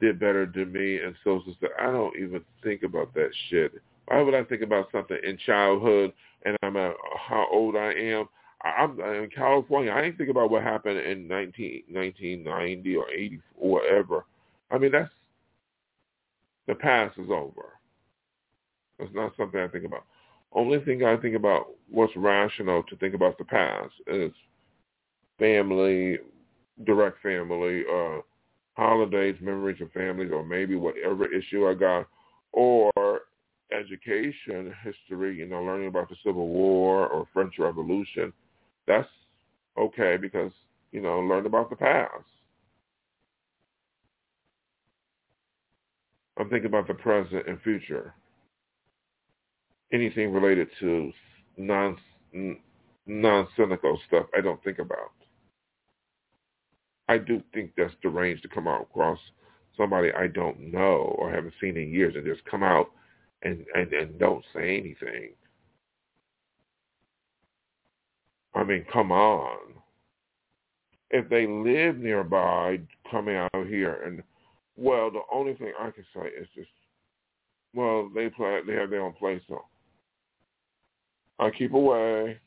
did 0.00 0.20
better 0.20 0.46
than 0.46 0.72
me, 0.72 0.98
and 0.98 1.14
so 1.24 1.42
so. 1.44 1.68
I 1.78 1.86
don't 1.86 2.16
even 2.16 2.44
think 2.62 2.82
about 2.82 3.14
that 3.14 3.30
shit. 3.48 3.72
Why 4.06 4.22
would 4.22 4.34
I 4.34 4.44
think 4.44 4.62
about 4.62 4.90
something 4.90 5.18
in 5.22 5.38
childhood 5.38 6.12
and 6.44 6.56
I'm 6.62 6.76
at 6.76 6.94
how 7.16 7.46
old 7.50 7.76
I 7.76 7.92
am? 7.92 8.28
I'm 8.62 9.00
in 9.00 9.30
California. 9.34 9.92
I 9.92 10.02
ain't 10.02 10.18
think 10.18 10.30
about 10.30 10.50
what 10.50 10.62
happened 10.62 10.98
in 10.98 11.26
19, 11.28 11.84
1990 11.88 12.96
or 12.96 13.10
80 13.10 13.40
or 13.56 13.70
whatever. 13.70 14.26
I 14.70 14.78
mean, 14.78 14.92
that's 14.92 15.10
the 16.66 16.74
past 16.74 17.18
is 17.18 17.30
over. 17.30 17.78
It's 18.98 19.14
not 19.14 19.32
something 19.36 19.60
I 19.60 19.68
think 19.68 19.84
about. 19.84 20.04
Only 20.52 20.80
thing 20.80 21.04
I 21.04 21.16
think 21.16 21.36
about 21.36 21.68
what's 21.88 22.14
rational 22.16 22.82
to 22.82 22.96
think 22.96 23.14
about 23.14 23.38
the 23.38 23.44
past 23.44 23.92
is 24.06 24.32
family, 25.40 26.18
direct 26.84 27.20
family, 27.22 27.82
uh, 27.92 28.18
holidays, 28.74 29.34
memories 29.40 29.80
of 29.80 29.90
families, 29.92 30.30
or 30.32 30.44
maybe 30.44 30.76
whatever 30.76 31.26
issue 31.32 31.66
I 31.66 31.74
got, 31.74 32.06
or 32.52 32.92
education, 33.72 34.72
history, 34.84 35.36
you 35.36 35.46
know, 35.46 35.62
learning 35.62 35.88
about 35.88 36.08
the 36.08 36.16
Civil 36.24 36.48
War 36.48 37.08
or 37.08 37.26
French 37.32 37.54
Revolution. 37.58 38.32
That's 38.86 39.08
okay 39.78 40.16
because, 40.16 40.52
you 40.92 41.00
know, 41.00 41.18
learn 41.20 41.46
about 41.46 41.70
the 41.70 41.76
past. 41.76 42.24
I'm 46.38 46.48
thinking 46.48 46.66
about 46.68 46.88
the 46.88 46.94
present 46.94 47.46
and 47.46 47.60
future. 47.62 48.14
Anything 49.92 50.32
related 50.32 50.68
to 50.80 51.12
non 51.58 51.96
non-cynical 53.06 54.00
stuff 54.06 54.26
I 54.36 54.40
don't 54.40 54.62
think 54.62 54.78
about. 54.78 55.10
I 57.10 57.18
do 57.18 57.42
think 57.52 57.72
that's 57.76 57.92
deranged 58.02 58.44
to 58.44 58.48
come 58.48 58.68
out 58.68 58.82
across 58.82 59.18
somebody 59.76 60.12
I 60.12 60.28
don't 60.28 60.72
know 60.72 61.16
or 61.18 61.28
haven't 61.28 61.54
seen 61.60 61.76
in 61.76 61.92
years 61.92 62.14
and 62.14 62.24
just 62.24 62.44
come 62.44 62.62
out 62.62 62.92
and, 63.42 63.64
and, 63.74 63.92
and 63.92 64.16
don't 64.16 64.44
say 64.54 64.78
anything. 64.78 65.30
I 68.54 68.62
mean, 68.62 68.86
come 68.92 69.10
on. 69.10 69.58
If 71.10 71.28
they 71.28 71.48
live 71.48 71.98
nearby, 71.98 72.78
coming 73.10 73.34
out 73.34 73.66
here 73.66 74.04
and, 74.06 74.22
well, 74.76 75.10
the 75.10 75.22
only 75.32 75.54
thing 75.54 75.72
I 75.80 75.90
can 75.90 76.04
say 76.14 76.28
is 76.28 76.46
just, 76.54 76.70
well, 77.74 78.08
they 78.14 78.28
play, 78.28 78.60
they 78.64 78.74
have 78.74 78.90
their 78.90 79.02
own 79.02 79.14
place, 79.14 79.42
so 79.48 79.64
I 81.40 81.50
keep 81.50 81.74
away 81.74 82.38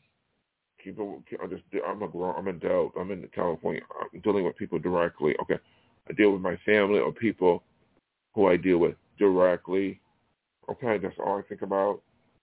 I 0.85 1.47
just, 1.47 1.63
I'm 1.87 2.01
a 2.03 2.07
grown, 2.07 2.35
I'm 2.37 2.47
adult. 2.47 2.93
I'm 2.99 3.11
in 3.11 3.27
California. 3.33 3.81
I'm 4.13 4.19
dealing 4.21 4.43
with 4.43 4.57
people 4.57 4.79
directly. 4.79 5.35
Okay, 5.41 5.59
I 6.09 6.13
deal 6.13 6.31
with 6.31 6.41
my 6.41 6.57
family 6.65 6.99
or 6.99 7.11
people 7.11 7.63
who 8.33 8.47
I 8.47 8.57
deal 8.57 8.79
with 8.79 8.95
directly. 9.17 10.01
Okay, 10.69 10.97
that's 10.97 11.15
all 11.19 11.37
I 11.37 11.41
think 11.43 11.61
about. 11.61 12.01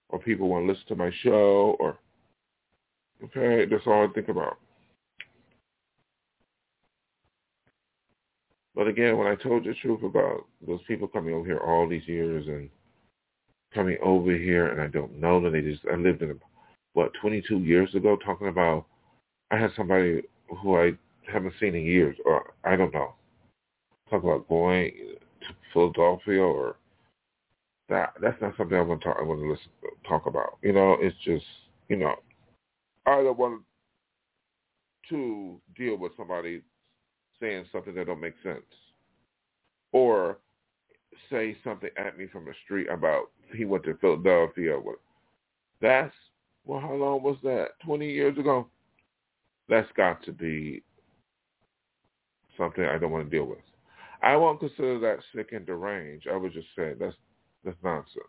Or 0.08 0.18
people 0.18 0.48
want 0.48 0.66
to 0.66 0.72
listen 0.72 0.86
to 0.88 0.96
my 0.96 1.10
show. 1.22 1.76
Or 1.78 1.98
okay, 3.24 3.66
that's 3.70 3.86
all 3.86 4.08
I 4.08 4.12
think 4.12 4.28
about. 4.28 4.58
But 8.74 8.88
again, 8.88 9.18
when 9.18 9.26
I 9.26 9.34
told 9.34 9.64
the 9.64 9.74
truth 9.74 10.02
about 10.02 10.46
those 10.66 10.80
people 10.86 11.08
coming 11.08 11.34
over 11.34 11.44
here 11.44 11.58
all 11.58 11.88
these 11.88 12.06
years 12.06 12.46
and 12.46 12.70
coming 13.74 13.98
over 14.02 14.32
here, 14.32 14.68
and 14.68 14.80
I 14.80 14.86
don't 14.86 15.20
know 15.20 15.40
them, 15.40 15.52
they 15.52 15.60
just 15.60 15.82
I 15.92 15.96
lived 15.96 16.22
in 16.22 16.30
a 16.30 16.34
what 16.94 17.12
22 17.20 17.58
years 17.58 17.94
ago 17.94 18.16
talking 18.24 18.48
about 18.48 18.86
I 19.50 19.58
had 19.58 19.70
somebody 19.76 20.22
who 20.62 20.76
I 20.76 20.92
haven't 21.30 21.54
seen 21.60 21.74
in 21.74 21.84
years, 21.84 22.16
or 22.24 22.52
I 22.64 22.76
don't 22.76 22.92
know, 22.94 23.14
talk 24.08 24.22
about 24.22 24.48
going 24.48 24.92
to 25.40 25.54
Philadelphia 25.72 26.42
or 26.42 26.76
that. 27.88 28.14
That's 28.20 28.40
not 28.40 28.56
something 28.56 28.76
I 28.76 28.82
want 28.82 29.00
to 29.00 29.08
talk. 29.08 29.16
I 29.18 29.24
want 29.24 29.40
to 29.40 29.50
listen 29.50 29.68
talk 30.08 30.26
about. 30.26 30.58
You 30.62 30.72
know, 30.72 30.96
it's 31.00 31.16
just 31.24 31.44
you 31.88 31.96
know, 31.96 32.16
I 33.06 33.22
don't 33.22 33.38
want 33.38 33.62
to 35.08 35.60
deal 35.76 35.96
with 35.96 36.12
somebody 36.16 36.62
saying 37.40 37.64
something 37.72 37.94
that 37.94 38.06
don't 38.06 38.20
make 38.20 38.34
sense, 38.42 38.60
or 39.92 40.38
say 41.30 41.56
something 41.64 41.90
at 41.96 42.16
me 42.18 42.26
from 42.26 42.44
the 42.44 42.54
street 42.64 42.88
about 42.88 43.30
he 43.54 43.64
went 43.64 43.84
to 43.84 43.96
Philadelphia. 43.96 44.78
That's 45.80 46.14
well, 46.64 46.80
how 46.80 46.94
long 46.94 47.22
was 47.22 47.36
that? 47.42 47.70
20 47.84 48.10
years 48.10 48.38
ago? 48.38 48.66
That's 49.68 49.90
got 49.96 50.22
to 50.24 50.32
be 50.32 50.82
something 52.56 52.84
I 52.84 52.98
don't 52.98 53.12
want 53.12 53.30
to 53.30 53.36
deal 53.36 53.46
with. 53.46 53.58
I 54.22 54.36
won't 54.36 54.60
consider 54.60 54.98
that 55.00 55.18
sick 55.34 55.52
and 55.52 55.64
deranged. 55.64 56.28
I 56.30 56.36
would 56.36 56.52
just 56.52 56.68
say 56.76 56.92
that's 56.98 57.16
that's 57.64 57.76
nonsense. 57.82 58.24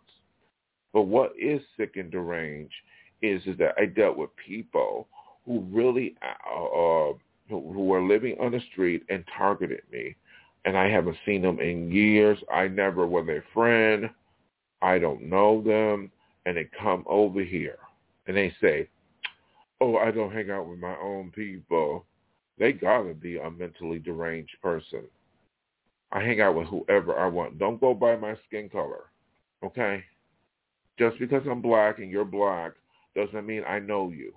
But 0.93 1.03
what 1.03 1.33
is 1.39 1.61
sick 1.77 1.95
and 1.95 2.11
deranged 2.11 2.73
is 3.21 3.41
is 3.45 3.57
that 3.57 3.75
I 3.77 3.85
dealt 3.85 4.17
with 4.17 4.29
people 4.35 5.07
who 5.45 5.61
really 5.71 6.15
uh, 6.21 6.63
uh, 6.63 7.13
who, 7.49 7.59
were 7.59 8.01
living 8.01 8.37
on 8.39 8.51
the 8.51 8.61
street 8.71 9.03
and 9.09 9.25
targeted 9.37 9.81
me, 9.91 10.15
and 10.63 10.77
I 10.77 10.89
haven't 10.89 11.17
seen 11.25 11.41
them 11.41 11.59
in 11.59 11.91
years. 11.91 12.37
I 12.53 12.67
never 12.67 13.05
was 13.05 13.25
their 13.25 13.43
friend. 13.53 14.09
I 14.81 14.97
don't 14.97 15.23
know 15.23 15.61
them, 15.61 16.11
and 16.45 16.55
they 16.55 16.69
come 16.81 17.03
over 17.07 17.43
here 17.43 17.77
and 18.31 18.37
they 18.37 18.55
say, 18.61 18.87
oh, 19.81 19.97
I 19.97 20.09
don't 20.09 20.31
hang 20.31 20.49
out 20.51 20.69
with 20.69 20.79
my 20.79 20.95
own 21.03 21.31
people, 21.35 22.05
they 22.57 22.71
gotta 22.71 23.13
be 23.13 23.37
a 23.37 23.51
mentally 23.51 23.99
deranged 23.99 24.55
person. 24.63 25.01
I 26.13 26.21
hang 26.21 26.39
out 26.39 26.55
with 26.55 26.67
whoever 26.67 27.17
I 27.17 27.27
want. 27.27 27.59
Don't 27.59 27.81
go 27.81 27.93
by 27.93 28.15
my 28.15 28.35
skin 28.47 28.69
color, 28.69 29.11
okay? 29.65 30.01
Just 30.97 31.19
because 31.19 31.43
I'm 31.45 31.61
black 31.61 31.99
and 31.99 32.09
you're 32.09 32.23
black 32.23 32.71
doesn't 33.17 33.45
mean 33.45 33.63
I 33.67 33.79
know 33.79 34.11
you. 34.11 34.31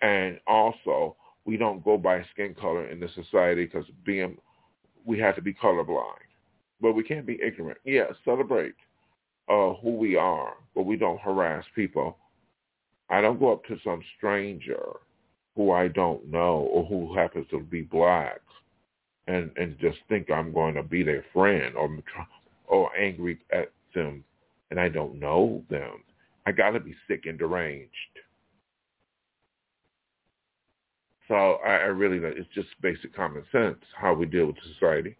And 0.00 0.40
also, 0.48 1.14
we 1.44 1.56
don't 1.56 1.84
go 1.84 1.96
by 1.96 2.24
skin 2.32 2.56
color 2.60 2.88
in 2.88 2.98
this 2.98 3.14
society 3.14 3.66
because 3.66 3.86
being 4.04 4.36
we 5.04 5.20
have 5.20 5.36
to 5.36 5.42
be 5.42 5.54
colorblind, 5.54 6.26
but 6.80 6.94
we 6.94 7.04
can't 7.04 7.26
be 7.26 7.38
ignorant. 7.40 7.78
Yeah, 7.84 8.06
celebrate 8.24 8.74
uh, 9.48 9.74
who 9.74 9.96
we 9.96 10.16
are, 10.16 10.54
but 10.74 10.86
we 10.86 10.96
don't 10.96 11.20
harass 11.20 11.64
people. 11.76 12.16
I 13.10 13.20
don't 13.20 13.40
go 13.40 13.52
up 13.52 13.64
to 13.64 13.78
some 13.84 14.02
stranger 14.16 14.82
who 15.56 15.70
I 15.70 15.88
don't 15.88 16.30
know 16.30 16.68
or 16.72 16.84
who 16.86 17.14
happens 17.14 17.46
to 17.50 17.60
be 17.60 17.82
black 17.82 18.40
and 19.26 19.50
and 19.56 19.78
just 19.78 19.98
think 20.08 20.30
I'm 20.30 20.52
going 20.52 20.74
to 20.74 20.82
be 20.82 21.02
their 21.02 21.24
friend 21.32 21.74
or 21.76 21.98
or 22.66 22.96
angry 22.96 23.38
at 23.52 23.70
them 23.94 24.24
and 24.70 24.80
I 24.80 24.88
don't 24.88 25.20
know 25.20 25.62
them. 25.68 26.02
I 26.46 26.52
got 26.52 26.70
to 26.70 26.80
be 26.80 26.94
sick 27.06 27.26
and 27.26 27.38
deranged. 27.38 27.90
So 31.28 31.34
I, 31.64 31.72
I 31.72 31.86
really, 31.86 32.18
it's 32.18 32.48
just 32.54 32.68
basic 32.80 33.14
common 33.14 33.44
sense 33.52 33.78
how 33.96 34.14
we 34.14 34.26
deal 34.26 34.46
with 34.46 34.56
society. 34.74 35.16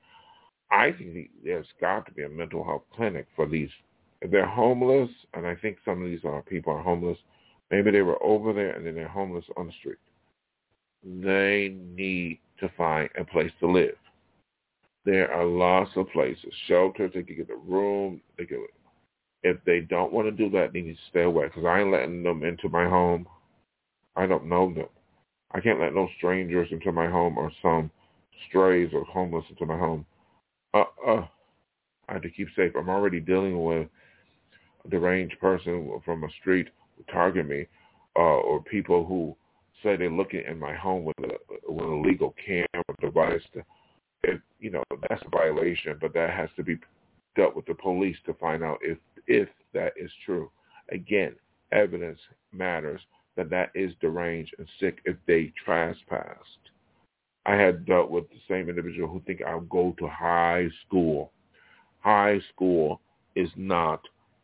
I 0.70 0.92
think 0.92 1.30
there's 1.44 1.66
got 1.80 2.06
to 2.06 2.12
be 2.12 2.22
a 2.22 2.28
mental 2.28 2.64
health 2.64 2.82
clinic 2.94 3.26
for 3.36 3.46
these. 3.46 3.68
They're 4.30 4.46
homeless, 4.46 5.10
and 5.34 5.46
I 5.46 5.54
think 5.54 5.76
some 5.84 6.02
of 6.02 6.08
these 6.08 6.24
are 6.24 6.42
people 6.42 6.72
are 6.72 6.82
homeless, 6.82 7.18
maybe 7.72 7.90
they 7.90 8.02
were 8.02 8.22
over 8.22 8.52
there 8.52 8.72
and 8.72 8.86
then 8.86 8.94
they're 8.94 9.08
homeless 9.08 9.46
on 9.56 9.66
the 9.66 9.72
street. 9.80 9.98
They 11.02 11.74
need 11.96 12.38
to 12.60 12.70
find 12.76 13.08
a 13.18 13.24
place 13.24 13.50
to 13.58 13.66
live. 13.66 13.96
There 15.04 15.32
are 15.32 15.44
lots 15.44 15.90
of 15.96 16.08
places, 16.10 16.52
shelters. 16.68 17.10
They 17.12 17.24
can 17.24 17.36
get 17.36 17.50
a 17.50 17.56
room. 17.56 18.20
They 18.38 18.44
can. 18.44 18.64
If 19.42 19.56
they 19.66 19.80
don't 19.80 20.12
want 20.12 20.28
to 20.28 20.30
do 20.30 20.48
that, 20.50 20.72
they 20.72 20.82
need 20.82 20.92
to 20.92 21.10
stay 21.10 21.22
away 21.22 21.46
because 21.46 21.64
I 21.64 21.80
ain't 21.80 21.90
letting 21.90 22.22
them 22.22 22.44
into 22.44 22.68
my 22.68 22.88
home. 22.88 23.26
I 24.14 24.26
don't 24.26 24.46
know 24.46 24.72
them. 24.72 24.86
I 25.50 25.60
can't 25.60 25.80
let 25.80 25.94
no 25.94 26.08
strangers 26.18 26.68
into 26.70 26.92
my 26.92 27.10
home 27.10 27.36
or 27.36 27.50
some 27.60 27.90
strays 28.48 28.90
or 28.92 29.04
homeless 29.04 29.44
into 29.50 29.66
my 29.66 29.76
home. 29.76 30.06
Uh, 30.72 30.84
uh, 31.04 31.26
I 32.08 32.12
have 32.12 32.22
to 32.22 32.30
keep 32.30 32.48
safe. 32.54 32.72
I'm 32.78 32.88
already 32.88 33.18
dealing 33.18 33.64
with 33.64 33.88
a 34.84 34.88
deranged 34.88 35.40
person 35.40 35.90
from 36.04 36.22
a 36.22 36.28
street 36.40 36.68
target 37.10 37.48
me, 37.48 37.66
uh, 38.16 38.18
or 38.18 38.62
people 38.62 39.04
who 39.04 39.36
say 39.82 39.96
they're 39.96 40.10
looking 40.10 40.42
in 40.46 40.58
my 40.58 40.74
home 40.74 41.04
with 41.04 41.16
a 41.18 41.70
with 41.70 41.84
a 41.84 42.08
legal 42.08 42.34
camera 42.44 42.84
device. 43.00 43.42
To, 43.54 44.40
you 44.60 44.70
know, 44.70 44.82
that's 45.08 45.22
a 45.24 45.30
violation, 45.30 45.98
but 46.00 46.14
that 46.14 46.30
has 46.30 46.48
to 46.56 46.62
be 46.62 46.78
dealt 47.36 47.56
with 47.56 47.66
the 47.66 47.74
police 47.74 48.16
to 48.26 48.34
find 48.34 48.62
out 48.62 48.78
if 48.82 48.98
if 49.26 49.48
that 49.72 49.92
is 49.96 50.10
true. 50.24 50.50
Again, 50.90 51.34
evidence 51.72 52.18
matters 52.52 53.00
that 53.36 53.50
that 53.50 53.70
is 53.74 53.92
deranged 54.00 54.54
and 54.58 54.68
sick 54.78 54.98
if 55.04 55.16
they 55.26 55.52
trespassed. 55.64 56.70
I 57.44 57.54
had 57.54 57.86
dealt 57.86 58.10
with 58.10 58.28
the 58.28 58.40
same 58.48 58.68
individual 58.68 59.08
who 59.08 59.20
think 59.20 59.42
I'll 59.42 59.60
go 59.60 59.94
to 59.98 60.06
high 60.06 60.68
school. 60.86 61.32
High 62.00 62.40
school 62.52 63.00
is 63.34 63.48
not 63.56 64.02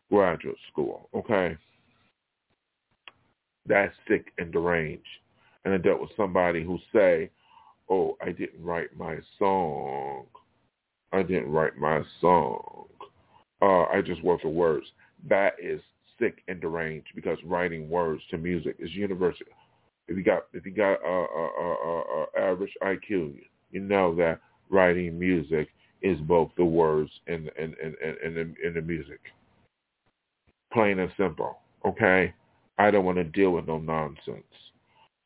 graduate 0.09 0.57
school, 0.71 1.09
okay? 1.13 1.55
That's 3.69 3.93
sick 4.07 4.33
and 4.39 4.51
deranged. 4.51 5.05
And 5.63 5.73
I 5.73 5.77
dealt 5.77 6.01
with 6.01 6.09
somebody 6.17 6.63
who 6.63 6.79
say, 6.91 7.29
oh, 7.89 8.17
I 8.21 8.31
didn't 8.31 8.63
write 8.63 8.97
my 8.97 9.19
song. 9.37 10.25
I 11.13 11.21
didn't 11.21 11.51
write 11.51 11.77
my 11.77 12.01
song. 12.19 12.87
Uh, 13.61 13.83
I 13.83 14.01
just 14.05 14.23
wrote 14.23 14.41
the 14.41 14.49
words. 14.49 14.87
That 15.29 15.53
is 15.61 15.81
sick 16.19 16.39
and 16.47 16.59
deranged 16.59 17.09
because 17.15 17.37
writing 17.45 17.89
words 17.89 18.21
to 18.31 18.37
music 18.37 18.75
is 18.79 18.89
universal. 18.91 19.45
If 20.07 20.17
you 20.17 20.23
got 20.23 20.45
if 20.53 20.65
you 20.65 20.71
got 20.71 20.93
a, 21.05 21.07
a, 21.07 21.45
a, 21.61 22.01
a 22.01 22.51
average 22.51 22.73
IQ, 22.81 23.35
you 23.71 23.79
know 23.79 24.15
that 24.15 24.39
writing 24.69 25.19
music 25.19 25.69
is 26.01 26.17
both 26.21 26.49
the 26.57 26.65
words 26.65 27.11
and 27.27 27.51
and 27.59 27.75
and 27.81 27.95
and, 28.03 28.17
and, 28.23 28.35
the, 28.35 28.67
and 28.67 28.75
the 28.75 28.81
music. 28.81 29.19
Plain 30.73 30.99
and 30.99 31.11
simple. 31.17 31.59
Okay, 31.85 32.33
I 32.79 32.89
don't 32.89 33.05
want 33.05 33.17
to 33.17 33.25
deal 33.25 33.51
with 33.51 33.67
no 33.67 33.77
nonsense. 33.77 34.43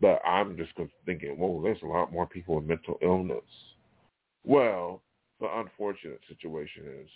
But 0.02 0.20
I'm 0.28 0.58
just 0.58 0.72
thinking, 1.06 1.38
well, 1.38 1.62
there's 1.62 1.82
a 1.84 1.88
lot 1.88 2.12
more 2.12 2.26
people 2.26 2.56
with 2.56 2.66
mental 2.66 2.98
illness. 3.02 3.44
Well, 4.44 5.02
the 5.39 5.48
unfortunate 5.60 6.20
situation 6.28 6.84
is 7.02 7.08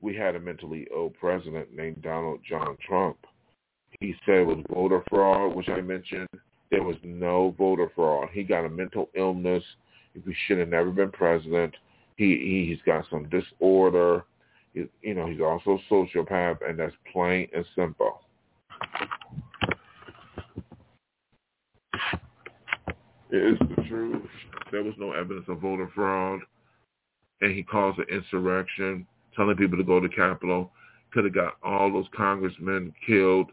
we 0.00 0.14
had 0.14 0.36
a 0.36 0.40
mentally 0.40 0.86
ill 0.94 1.10
president 1.18 1.74
named 1.74 2.02
Donald 2.02 2.40
John 2.48 2.76
Trump. 2.86 3.16
He 3.98 4.14
said 4.24 4.40
it 4.40 4.46
was 4.46 4.62
voter 4.70 5.02
fraud, 5.08 5.56
which 5.56 5.68
I 5.68 5.80
mentioned. 5.80 6.28
There 6.70 6.82
was 6.82 6.96
no 7.02 7.54
voter 7.56 7.90
fraud. 7.94 8.28
He 8.32 8.42
got 8.42 8.64
a 8.64 8.68
mental 8.68 9.08
illness. 9.14 9.64
He 10.12 10.34
should 10.46 10.58
have 10.58 10.68
never 10.68 10.90
been 10.90 11.10
president. 11.10 11.74
He 12.16 12.68
he's 12.68 12.82
got 12.84 13.06
some 13.10 13.28
disorder. 13.28 14.24
He, 14.74 14.84
you 15.02 15.14
know, 15.14 15.26
he's 15.26 15.40
also 15.40 15.78
a 15.78 15.92
sociopath, 15.92 16.58
and 16.68 16.78
that's 16.78 16.94
plain 17.12 17.48
and 17.54 17.64
simple. 17.74 18.20
It 23.25 23.25
is 23.36 23.58
the 23.58 23.82
truth. 23.88 24.22
There 24.72 24.82
was 24.82 24.94
no 24.98 25.12
evidence 25.12 25.46
of 25.48 25.60
voter 25.60 25.90
fraud, 25.94 26.40
and 27.40 27.54
he 27.54 27.62
caused 27.62 27.98
an 27.98 28.06
insurrection 28.10 29.06
telling 29.34 29.56
people 29.56 29.78
to 29.78 29.84
go 29.84 30.00
to 30.00 30.08
Capitol. 30.08 30.72
Could 31.12 31.24
have 31.24 31.34
got 31.34 31.56
all 31.62 31.92
those 31.92 32.06
congressmen 32.16 32.92
killed. 33.06 33.50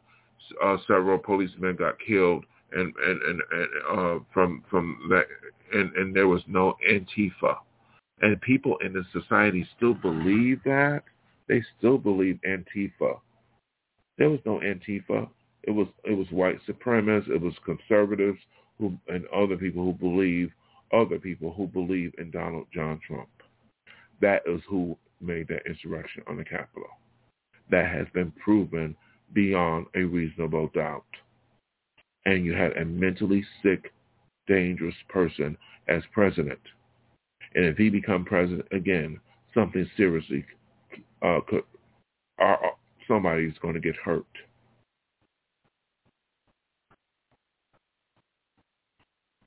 Uh, 0.63 0.77
several 0.87 1.17
policemen 1.17 1.75
got 1.75 1.95
killed, 2.05 2.45
and 2.73 2.93
and 2.95 3.21
and, 3.21 3.41
and 3.51 3.67
uh, 3.91 4.19
from 4.33 4.63
from 4.69 4.97
that, 5.09 5.25
and 5.71 5.93
and 5.95 6.15
there 6.15 6.27
was 6.27 6.41
no 6.47 6.75
Antifa, 6.89 7.57
and 8.21 8.39
people 8.41 8.77
in 8.83 8.93
the 8.93 9.03
society 9.13 9.67
still 9.77 9.93
believe 9.93 10.61
that. 10.65 11.03
They 11.47 11.61
still 11.77 11.97
believe 11.97 12.39
Antifa. 12.47 13.19
There 14.17 14.29
was 14.29 14.39
no 14.45 14.59
Antifa. 14.59 15.27
It 15.63 15.71
was 15.71 15.87
it 16.03 16.13
was 16.13 16.27
white 16.31 16.59
supremacists. 16.67 17.29
It 17.29 17.41
was 17.41 17.53
conservatives 17.65 18.39
who 18.79 18.97
and 19.07 19.25
other 19.27 19.55
people 19.55 19.83
who 19.83 19.93
believe 19.93 20.51
other 20.93 21.17
people 21.19 21.51
who 21.51 21.67
believe 21.67 22.13
in 22.17 22.31
Donald 22.31 22.67
John 22.73 22.99
Trump. 23.05 23.29
That 24.21 24.43
is 24.45 24.61
who 24.69 24.97
made 25.19 25.47
that 25.47 25.65
insurrection 25.65 26.23
on 26.27 26.37
the 26.37 26.43
Capitol. 26.43 26.89
That 27.71 27.87
has 27.87 28.07
been 28.13 28.31
proven 28.31 28.95
beyond 29.33 29.87
a 29.95 30.03
reasonable 30.03 30.69
doubt. 30.73 31.05
And 32.25 32.45
you 32.45 32.53
had 32.53 32.77
a 32.77 32.85
mentally 32.85 33.43
sick, 33.61 33.91
dangerous 34.47 34.95
person 35.09 35.57
as 35.87 36.03
president. 36.11 36.59
And 37.55 37.65
if 37.65 37.77
he 37.77 37.89
become 37.89 38.23
president 38.23 38.67
again, 38.71 39.19
something 39.53 39.89
seriously 39.97 40.45
uh, 41.21 41.39
could, 41.47 41.63
uh, 42.41 42.55
somebody's 43.07 43.57
going 43.61 43.73
to 43.73 43.79
get 43.79 43.95
hurt. 43.95 44.25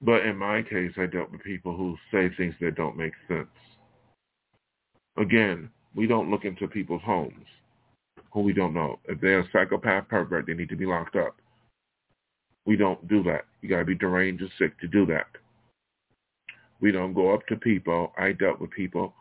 But 0.02 0.26
in 0.26 0.36
my 0.36 0.62
case, 0.62 0.92
I 0.96 1.06
dealt 1.06 1.32
with 1.32 1.42
people 1.42 1.76
who 1.76 1.96
say 2.12 2.30
things 2.36 2.54
that 2.60 2.74
don't 2.74 2.96
make 2.96 3.14
sense. 3.28 3.48
Again, 5.16 5.70
we 5.94 6.06
don't 6.06 6.30
look 6.30 6.44
into 6.44 6.68
people's 6.68 7.02
homes 7.02 7.46
who 8.32 8.40
we 8.40 8.52
don't 8.52 8.74
know. 8.74 8.98
If 9.06 9.20
they're 9.20 9.40
a 9.40 9.48
psychopath 9.50 10.08
pervert, 10.08 10.46
they 10.46 10.52
need 10.52 10.68
to 10.68 10.76
be 10.76 10.84
locked 10.84 11.16
up. 11.16 11.36
We 12.66 12.76
don't 12.76 13.06
do 13.08 13.22
that. 13.22 13.44
You 13.62 13.68
got 13.68 13.78
to 13.78 13.84
be 13.84 13.94
deranged 13.94 14.42
or 14.42 14.48
sick 14.58 14.78
to 14.80 14.88
do 14.88 15.06
that. 15.06 15.26
We 16.80 16.92
don't 16.92 17.14
go 17.14 17.32
up 17.32 17.46
to 17.46 17.56
people. 17.56 18.12
I 18.18 18.32
dealt 18.32 18.60
with 18.60 18.70
people 18.72 19.14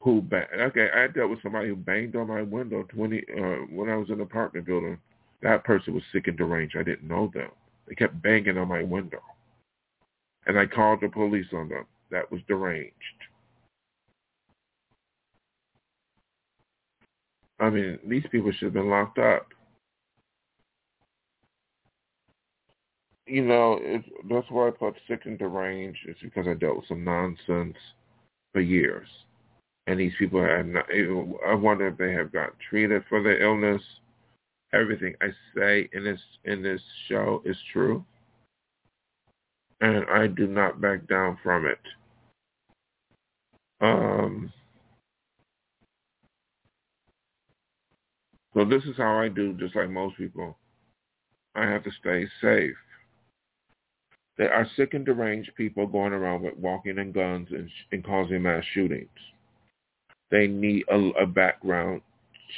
who, 0.00 0.20
bang, 0.22 0.46
okay, 0.58 0.88
I 0.92 1.06
dealt 1.06 1.30
with 1.30 1.42
somebody 1.42 1.68
who 1.68 1.76
banged 1.76 2.16
on 2.16 2.26
my 2.26 2.42
window 2.42 2.84
20, 2.94 3.18
uh, 3.18 3.42
when 3.70 3.88
I 3.88 3.96
was 3.96 4.08
in 4.08 4.14
an 4.14 4.20
apartment 4.22 4.66
building. 4.66 4.98
That 5.42 5.64
person 5.64 5.94
was 5.94 6.02
sick 6.12 6.26
and 6.26 6.36
deranged. 6.36 6.76
I 6.76 6.82
didn't 6.82 7.06
know 7.06 7.30
them. 7.32 7.50
They 7.86 7.94
kept 7.94 8.20
banging 8.22 8.58
on 8.58 8.68
my 8.68 8.82
window. 8.82 9.20
And 10.46 10.58
I 10.58 10.66
called 10.66 11.00
the 11.02 11.08
police 11.08 11.46
on 11.52 11.68
them. 11.68 11.86
That 12.10 12.30
was 12.30 12.40
deranged. 12.46 12.92
I 17.58 17.70
mean, 17.70 17.98
these 18.06 18.24
people 18.30 18.52
should 18.52 18.66
have 18.66 18.74
been 18.74 18.90
locked 18.90 19.18
up. 19.18 19.48
You 23.26 23.44
know, 23.44 23.78
it, 23.80 24.04
that's 24.30 24.46
why 24.50 24.68
I 24.68 24.70
put 24.70 24.94
sick 25.08 25.22
and 25.24 25.38
deranged. 25.38 25.98
It's 26.06 26.20
because 26.22 26.46
I 26.46 26.54
dealt 26.54 26.76
with 26.76 26.88
some 26.88 27.02
nonsense 27.02 27.76
for 28.52 28.60
years. 28.60 29.08
And 29.88 29.98
these 29.98 30.12
people 30.18 30.40
have 30.42 30.66
not, 30.66 30.86
I 31.46 31.54
wonder 31.54 31.88
if 31.88 31.96
they 31.96 32.12
have 32.12 32.32
got 32.32 32.50
treated 32.70 33.02
for 33.08 33.22
their 33.22 33.42
illness. 33.42 33.82
Everything 34.72 35.14
I 35.20 35.28
say 35.56 35.88
in 35.92 36.04
this 36.04 36.20
in 36.44 36.62
this 36.62 36.80
show 37.08 37.40
is 37.44 37.56
true. 37.72 38.04
And 39.80 40.04
I 40.10 40.26
do 40.26 40.46
not 40.46 40.80
back 40.80 41.06
down 41.06 41.38
from 41.42 41.66
it. 41.66 41.78
Um, 43.80 44.52
So 48.56 48.64
this 48.64 48.84
is 48.84 48.96
how 48.96 49.18
I 49.18 49.28
do, 49.28 49.52
just 49.52 49.76
like 49.76 49.90
most 49.90 50.16
people. 50.16 50.56
I 51.54 51.66
have 51.66 51.84
to 51.84 51.90
stay 52.00 52.26
safe. 52.40 52.74
There 54.38 54.52
are 54.52 54.66
sick 54.76 54.94
and 54.94 55.04
deranged 55.04 55.54
people 55.56 55.86
going 55.86 56.14
around 56.14 56.42
with 56.42 56.56
walking 56.56 56.98
and 56.98 57.12
guns 57.12 57.48
and, 57.50 57.68
and 57.92 58.02
causing 58.02 58.42
mass 58.42 58.64
shootings. 58.72 59.08
They 60.30 60.46
need 60.46 60.84
a, 60.90 60.96
a 61.22 61.26
background 61.26 62.00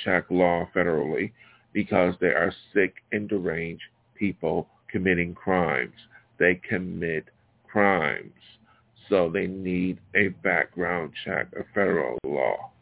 check 0.05 0.27
law 0.31 0.69
federally 0.75 1.33
because 1.73 2.15
they 2.21 2.29
are 2.29 2.53
sick 2.73 2.95
and 3.11 3.29
deranged 3.29 3.83
people 4.17 4.69
committing 4.89 5.35
crimes. 5.35 5.95
They 6.39 6.61
commit 6.69 7.25
crimes. 7.67 8.33
So 9.09 9.31
they 9.33 9.47
need 9.47 10.01
a 10.15 10.29
background 10.29 11.13
check, 11.25 11.49
a 11.59 11.65
federal 11.75 12.19
law. 12.25 12.73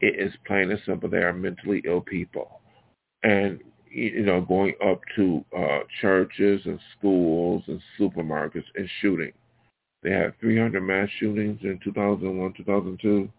It 0.00 0.18
is 0.18 0.32
plain 0.46 0.70
and 0.70 0.80
simple. 0.84 1.08
They 1.08 1.18
are 1.18 1.32
mentally 1.32 1.82
ill 1.86 2.00
people. 2.00 2.60
And, 3.22 3.60
you 3.88 4.22
know, 4.22 4.40
going 4.40 4.74
up 4.84 5.00
to 5.16 5.44
uh, 5.56 5.80
churches 6.00 6.62
and 6.64 6.80
schools 6.98 7.62
and 7.68 7.80
supermarkets 7.98 8.64
and 8.74 8.88
shooting. 9.00 9.32
They 10.02 10.10
had 10.10 10.38
300 10.40 10.80
mass 10.80 11.08
shootings 11.20 11.60
in 11.62 11.78
2001, 11.84 12.54
2002. 12.56 13.30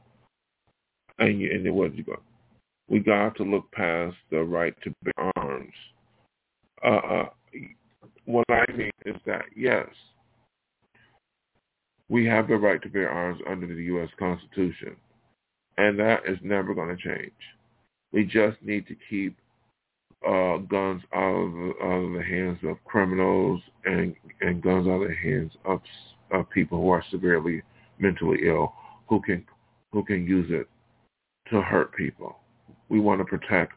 And, 1.20 1.42
you, 1.42 1.52
and 1.52 1.76
what 1.76 1.96
you 1.96 2.04
go? 2.04 2.20
We 2.88 3.00
got 3.00 3.36
to 3.38 3.44
look 3.44 3.70
past 3.74 4.16
the 4.32 4.42
right 4.42 4.74
to 4.84 4.94
bear 5.04 5.32
arms. 5.36 5.74
Uh, 6.84 6.88
uh 6.88 7.30
what 8.26 8.46
I 8.50 8.66
mean 8.72 8.92
is 9.06 9.16
that, 9.26 9.46
yes, 9.56 9.88
we 12.10 12.26
have 12.26 12.48
the 12.48 12.56
right 12.56 12.82
to 12.82 12.90
bear 12.90 13.10
arms 13.10 13.42
under 13.50 13.68
the 13.68 13.84
U.S. 13.86 14.10
Constitution, 14.20 14.96
and 15.78 15.98
that 16.00 16.22
is 16.28 16.38
never 16.42 16.74
going 16.74 16.96
to 16.96 17.04
change. 17.04 17.32
We 18.12 18.26
just 18.26 18.62
need 18.62 18.88
to 18.88 18.96
keep 19.10 19.36
uh, 20.28 20.58
guns 20.58 21.02
out 21.14 21.34
of, 21.34 21.52
the, 21.52 21.74
out 21.82 22.04
of 22.04 22.14
the 22.14 22.24
hands 22.24 22.60
of 22.64 22.78
criminals 22.86 23.62
and, 23.86 24.16
and 24.42 24.62
guns 24.62 24.88
out 24.88 25.02
of 25.02 25.10
the 25.10 25.16
hands 25.16 25.52
of, 25.66 25.82
of 26.32 26.50
people 26.50 26.80
who 26.80 26.90
are 26.90 27.04
severely 27.12 27.62
mentally 28.00 28.40
ill 28.48 28.74
who 29.08 29.22
can 29.22 29.46
who 29.92 30.04
can 30.04 30.26
use 30.26 30.48
it 30.50 30.68
to 31.50 31.62
hurt 31.62 31.96
people. 31.96 32.38
We 32.90 33.00
want 33.00 33.22
to 33.22 33.26
protect 33.26 33.74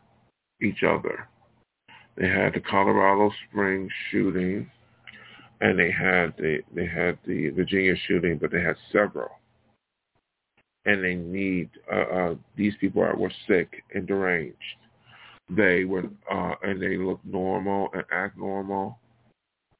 each 0.62 0.82
other. 0.82 1.28
They 2.16 2.28
had 2.28 2.54
the 2.54 2.60
Colorado 2.60 3.30
Springs 3.48 3.90
shooting, 4.10 4.70
and 5.60 5.78
they 5.78 5.90
had 5.90 6.34
the 6.38 6.58
they 6.74 6.86
had 6.86 7.18
the 7.26 7.50
Virginia 7.50 7.94
shooting, 8.06 8.38
but 8.38 8.50
they 8.50 8.62
had 8.62 8.76
several. 8.90 9.30
And 10.86 11.02
they 11.02 11.14
need 11.14 11.70
uh, 11.92 11.96
uh, 11.96 12.34
these 12.56 12.74
people 12.80 13.02
are 13.02 13.16
were 13.16 13.32
sick 13.46 13.82
and 13.94 14.06
deranged. 14.06 14.56
They 15.50 15.84
were 15.84 16.04
uh, 16.30 16.54
and 16.62 16.80
they 16.80 16.96
look 16.96 17.20
normal 17.24 17.90
and 17.92 18.04
act 18.10 18.38
normal, 18.38 18.98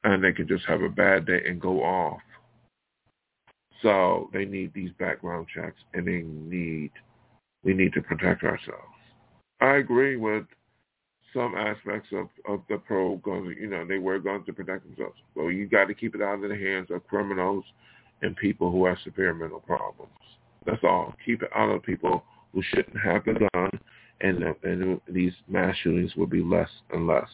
and 0.03 0.23
they 0.23 0.31
can 0.31 0.47
just 0.47 0.65
have 0.65 0.81
a 0.81 0.89
bad 0.89 1.25
day 1.25 1.41
and 1.47 1.59
go 1.59 1.83
off. 1.83 2.19
So 3.81 4.29
they 4.33 4.45
need 4.45 4.73
these 4.73 4.91
background 4.99 5.47
checks, 5.53 5.79
and 5.93 6.07
they 6.07 6.23
need 6.23 6.91
we 7.63 7.73
need 7.73 7.93
to 7.93 8.01
protect 8.01 8.43
ourselves. 8.43 8.93
I 9.59 9.77
agree 9.77 10.17
with 10.17 10.45
some 11.33 11.55
aspects 11.55 12.09
of, 12.13 12.27
of 12.47 12.61
the 12.69 12.77
pro 12.77 13.17
guns. 13.17 13.55
You 13.59 13.67
know, 13.67 13.85
they 13.85 13.97
wear 13.97 14.19
guns 14.19 14.45
to 14.45 14.53
protect 14.53 14.85
themselves. 14.85 15.17
Well, 15.35 15.51
you 15.51 15.67
got 15.67 15.85
to 15.85 15.93
keep 15.93 16.15
it 16.15 16.21
out 16.21 16.43
of 16.43 16.49
the 16.49 16.55
hands 16.55 16.87
of 16.91 17.05
criminals 17.07 17.63
and 18.21 18.35
people 18.35 18.71
who 18.71 18.85
have 18.85 18.97
severe 19.03 19.33
mental 19.33 19.59
problems. 19.59 20.11
That's 20.65 20.83
all. 20.83 21.13
Keep 21.25 21.43
it 21.43 21.49
out 21.55 21.69
of 21.69 21.83
people 21.83 22.23
who 22.53 22.61
shouldn't 22.73 22.99
have 22.99 23.23
the 23.25 23.47
gun, 23.53 23.69
and, 24.21 24.43
and 24.63 24.99
these 25.07 25.33
mass 25.47 25.75
shootings 25.83 26.15
will 26.15 26.27
be 26.27 26.41
less 26.41 26.69
and 26.91 27.07
less. 27.07 27.29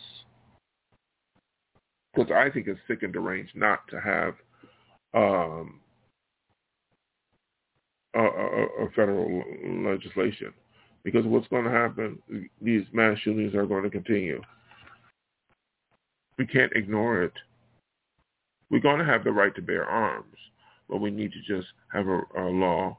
Because 2.14 2.32
I 2.32 2.50
think 2.50 2.68
it's 2.68 2.80
sick 2.88 3.04
and 3.04 3.14
deranged 3.14 3.56
not 3.56 3.88
to 3.90 4.00
have 4.00 4.34
um, 5.16 5.80
a, 8.14 8.20
a, 8.20 8.66
a 8.86 8.90
federal 8.96 9.44
legislation 9.86 10.54
because 11.04 11.26
what's 11.26 11.48
going 11.48 11.66
to 11.66 11.72
happen, 11.72 12.18
these 12.62 12.84
mass 12.94 13.18
shootings 13.20 13.56
are 13.56 13.66
going 13.66 13.84
to 13.84 13.90
continue. 13.90 14.42
We 16.38 16.48
can't 16.48 16.72
ignore 16.74 17.24
it. 17.24 17.34
We're 18.70 18.80
going 18.80 19.00
to 19.00 19.06
have 19.06 19.24
the 19.24 19.32
right 19.32 19.54
to 19.56 19.62
bear 19.62 19.86
arms, 19.86 20.36
but 20.90 21.02
we 21.02 21.12
need 21.12 21.32
to 21.34 21.42
just 21.42 21.68
have 21.92 22.08
a, 22.08 22.22
a 22.38 22.44
law 22.44 22.98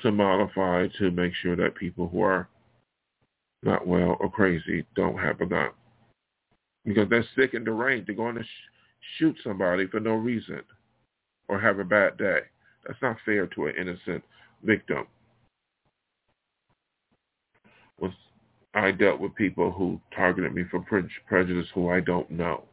to 0.00 0.10
modify 0.10 0.88
to 0.98 1.10
make 1.10 1.32
sure 1.40 1.56
that 1.56 1.76
people 1.76 2.08
who 2.08 2.22
are 2.22 2.48
not 3.62 3.86
well 3.86 4.16
or 4.20 4.30
crazy 4.30 4.84
don't 4.96 5.16
have 5.16 5.40
a 5.40 5.46
gun. 5.46 5.70
Because 6.84 7.08
they're 7.08 7.24
sick 7.36 7.54
and 7.54 7.64
deranged. 7.64 8.08
They're 8.08 8.16
going 8.16 8.34
to 8.34 8.42
sh- 8.42 9.16
shoot 9.18 9.36
somebody 9.42 9.86
for 9.86 10.00
no 10.00 10.14
reason 10.14 10.60
or 11.48 11.58
have 11.58 11.78
a 11.78 11.84
bad 11.84 12.18
day. 12.18 12.40
That's 12.86 13.00
not 13.00 13.16
fair 13.24 13.46
to 13.46 13.66
an 13.66 13.74
innocent 13.78 14.22
victim 14.62 15.06
was 18.00 18.12
I 18.74 18.90
dealt 18.90 19.20
with 19.20 19.34
people 19.34 19.70
who 19.70 20.00
targeted 20.14 20.52
me 20.52 20.64
for 20.70 20.80
pre- 20.80 21.08
prejudice 21.28 21.68
who 21.74 21.90
I 21.90 22.00
don't 22.00 22.30
know, 22.30 22.64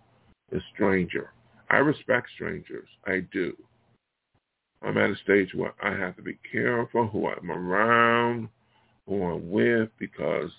a 0.52 0.58
stranger. 0.74 1.32
I 1.70 1.78
respect 1.78 2.30
strangers. 2.34 2.88
I 3.06 3.22
do. 3.32 3.56
I'm 4.82 4.98
at 4.98 5.12
a 5.12 5.16
stage 5.24 5.54
where 5.54 5.74
I 5.82 5.92
have 5.92 6.16
to 6.16 6.24
be 6.24 6.40
careful 6.52 7.08
who 7.08 7.28
I'm 7.28 7.52
around, 7.52 8.50
who 9.08 9.24
I'm 9.24 9.52
with, 9.52 9.90
because 10.00 10.50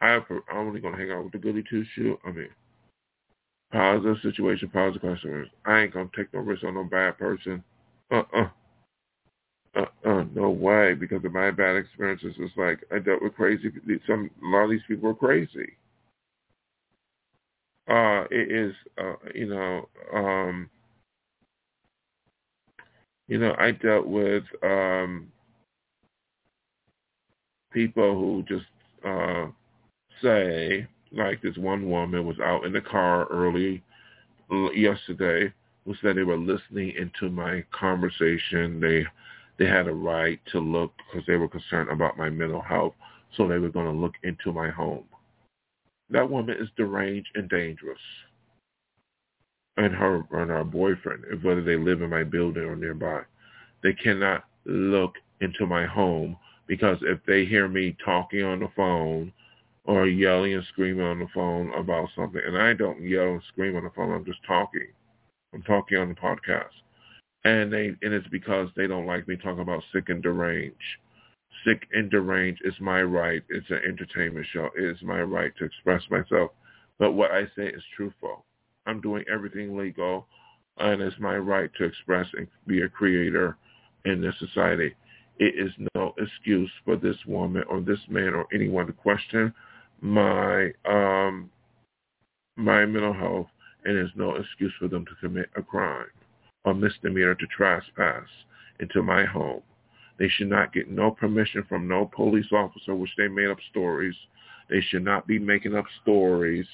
I'm 0.00 0.24
only 0.52 0.80
going 0.80 0.94
to 0.94 1.00
hang 1.00 1.12
out 1.12 1.22
with 1.22 1.32
the 1.32 1.38
goody 1.38 1.62
two-shoe. 1.70 2.18
I 2.24 2.32
mean, 2.32 2.48
positive 3.72 4.16
situation, 4.22 4.70
positive 4.70 5.02
customers. 5.02 5.48
I 5.64 5.82
ain't 5.82 5.94
going 5.94 6.08
to 6.08 6.16
take 6.16 6.34
no 6.34 6.40
risk 6.40 6.64
on 6.64 6.74
no 6.74 6.84
bad 6.84 7.16
person. 7.16 7.62
Uh-uh 8.10 8.48
uh, 9.76 9.84
uh, 10.04 10.24
no 10.34 10.50
way, 10.50 10.94
because 10.94 11.24
of 11.24 11.32
my 11.32 11.50
bad 11.50 11.76
experiences, 11.76 12.34
it's 12.38 12.56
like 12.56 12.80
I 12.92 12.98
dealt 12.98 13.22
with 13.22 13.34
crazy. 13.34 13.70
Some 14.06 14.30
a 14.42 14.46
lot 14.46 14.64
of 14.64 14.70
these 14.70 14.80
people 14.88 15.10
are 15.10 15.14
crazy. 15.14 15.76
Uh, 17.88 18.24
it 18.30 18.50
is, 18.52 18.74
uh, 18.98 19.14
you 19.34 19.46
know, 19.46 19.88
um, 20.14 20.70
you 23.28 23.38
know, 23.38 23.54
I 23.58 23.72
dealt 23.72 24.06
with 24.06 24.44
um, 24.62 25.28
people 27.72 28.14
who 28.14 28.44
just 28.48 28.66
uh, 29.04 29.46
say, 30.22 30.86
like 31.12 31.42
this 31.42 31.56
one 31.56 31.88
woman 31.88 32.26
was 32.26 32.38
out 32.40 32.64
in 32.64 32.72
the 32.72 32.80
car 32.80 33.26
early 33.30 33.82
yesterday, 34.74 35.52
who 35.84 35.94
said 36.02 36.16
they 36.16 36.24
were 36.24 36.36
listening 36.36 36.92
into 36.98 37.30
my 37.30 37.64
conversation. 37.72 38.80
They 38.80 39.04
they 39.60 39.66
had 39.66 39.88
a 39.88 39.94
right 39.94 40.40
to 40.52 40.58
look 40.58 40.90
because 40.96 41.24
they 41.26 41.36
were 41.36 41.46
concerned 41.46 41.90
about 41.90 42.16
my 42.16 42.30
mental 42.30 42.62
health, 42.62 42.94
so 43.36 43.46
they 43.46 43.58
were 43.58 43.68
going 43.68 43.84
to 43.84 43.92
look 43.92 44.14
into 44.22 44.52
my 44.52 44.70
home. 44.70 45.04
That 46.08 46.30
woman 46.30 46.56
is 46.58 46.70
deranged 46.78 47.28
and 47.34 47.46
dangerous. 47.50 48.00
And 49.76 49.94
her 49.94 50.24
and 50.32 50.50
her 50.50 50.64
boyfriend, 50.64 51.24
whether 51.42 51.62
they 51.62 51.76
live 51.76 52.00
in 52.00 52.08
my 52.08 52.24
building 52.24 52.62
or 52.64 52.74
nearby, 52.74 53.20
they 53.82 53.92
cannot 53.92 54.44
look 54.64 55.16
into 55.42 55.66
my 55.66 55.84
home 55.84 56.38
because 56.66 56.96
if 57.02 57.18
they 57.26 57.44
hear 57.44 57.68
me 57.68 57.94
talking 58.02 58.42
on 58.42 58.60
the 58.60 58.68
phone 58.74 59.30
or 59.84 60.06
yelling 60.06 60.54
and 60.54 60.64
screaming 60.72 61.04
on 61.04 61.18
the 61.18 61.28
phone 61.34 61.70
about 61.74 62.08
something, 62.16 62.40
and 62.44 62.56
I 62.56 62.72
don't 62.72 63.02
yell 63.02 63.32
and 63.32 63.42
scream 63.52 63.76
on 63.76 63.84
the 63.84 63.90
phone, 63.90 64.10
I'm 64.10 64.24
just 64.24 64.42
talking. 64.46 64.88
I'm 65.52 65.62
talking 65.62 65.98
on 65.98 66.08
the 66.08 66.14
podcast 66.14 66.80
and 67.44 67.72
they 67.72 67.94
and 68.02 68.14
it's 68.14 68.28
because 68.28 68.68
they 68.76 68.86
don't 68.86 69.06
like 69.06 69.26
me 69.26 69.36
talking 69.36 69.60
about 69.60 69.82
sick 69.92 70.08
and 70.08 70.22
deranged. 70.22 70.76
Sick 71.64 71.86
and 71.92 72.10
deranged 72.10 72.62
is 72.64 72.74
my 72.80 73.02
right. 73.02 73.42
It's 73.48 73.70
an 73.70 73.80
entertainment 73.86 74.46
show. 74.52 74.70
It 74.76 74.84
is 74.84 75.02
my 75.02 75.22
right 75.22 75.52
to 75.58 75.64
express 75.64 76.02
myself. 76.10 76.52
But 76.98 77.12
what 77.12 77.30
I 77.30 77.44
say 77.56 77.66
is 77.66 77.82
truthful. 77.96 78.44
I'm 78.86 79.00
doing 79.00 79.24
everything 79.32 79.76
legal, 79.76 80.26
and 80.78 81.00
it's 81.02 81.18
my 81.18 81.36
right 81.36 81.70
to 81.78 81.84
express 81.84 82.26
and 82.34 82.46
be 82.66 82.82
a 82.82 82.88
creator 82.88 83.56
in 84.04 84.20
this 84.20 84.34
society. 84.38 84.94
It 85.38 85.54
is 85.58 85.72
no 85.94 86.14
excuse 86.18 86.70
for 86.84 86.96
this 86.96 87.16
woman 87.26 87.64
or 87.68 87.80
this 87.80 88.00
man 88.08 88.34
or 88.34 88.46
anyone 88.52 88.86
to 88.86 88.92
question 88.92 89.52
my 90.02 90.72
um 90.86 91.50
my 92.56 92.84
mental 92.84 93.14
health, 93.14 93.46
and 93.84 93.96
there's 93.96 94.10
no 94.14 94.34
excuse 94.34 94.72
for 94.78 94.88
them 94.88 95.06
to 95.06 95.12
commit 95.20 95.48
a 95.56 95.62
crime 95.62 96.06
or 96.64 96.74
misdemeanor 96.74 97.34
to 97.34 97.46
trespass 97.46 98.26
into 98.80 99.02
my 99.02 99.24
home. 99.24 99.62
They 100.18 100.28
should 100.28 100.50
not 100.50 100.72
get 100.72 100.90
no 100.90 101.10
permission 101.10 101.64
from 101.68 101.88
no 101.88 102.10
police 102.14 102.52
officer, 102.52 102.94
which 102.94 103.10
they 103.16 103.28
made 103.28 103.48
up 103.48 103.58
stories. 103.70 104.14
They 104.68 104.82
should 104.82 105.04
not 105.04 105.26
be 105.26 105.38
making 105.38 105.74
up 105.74 105.86
stories. 106.02 106.66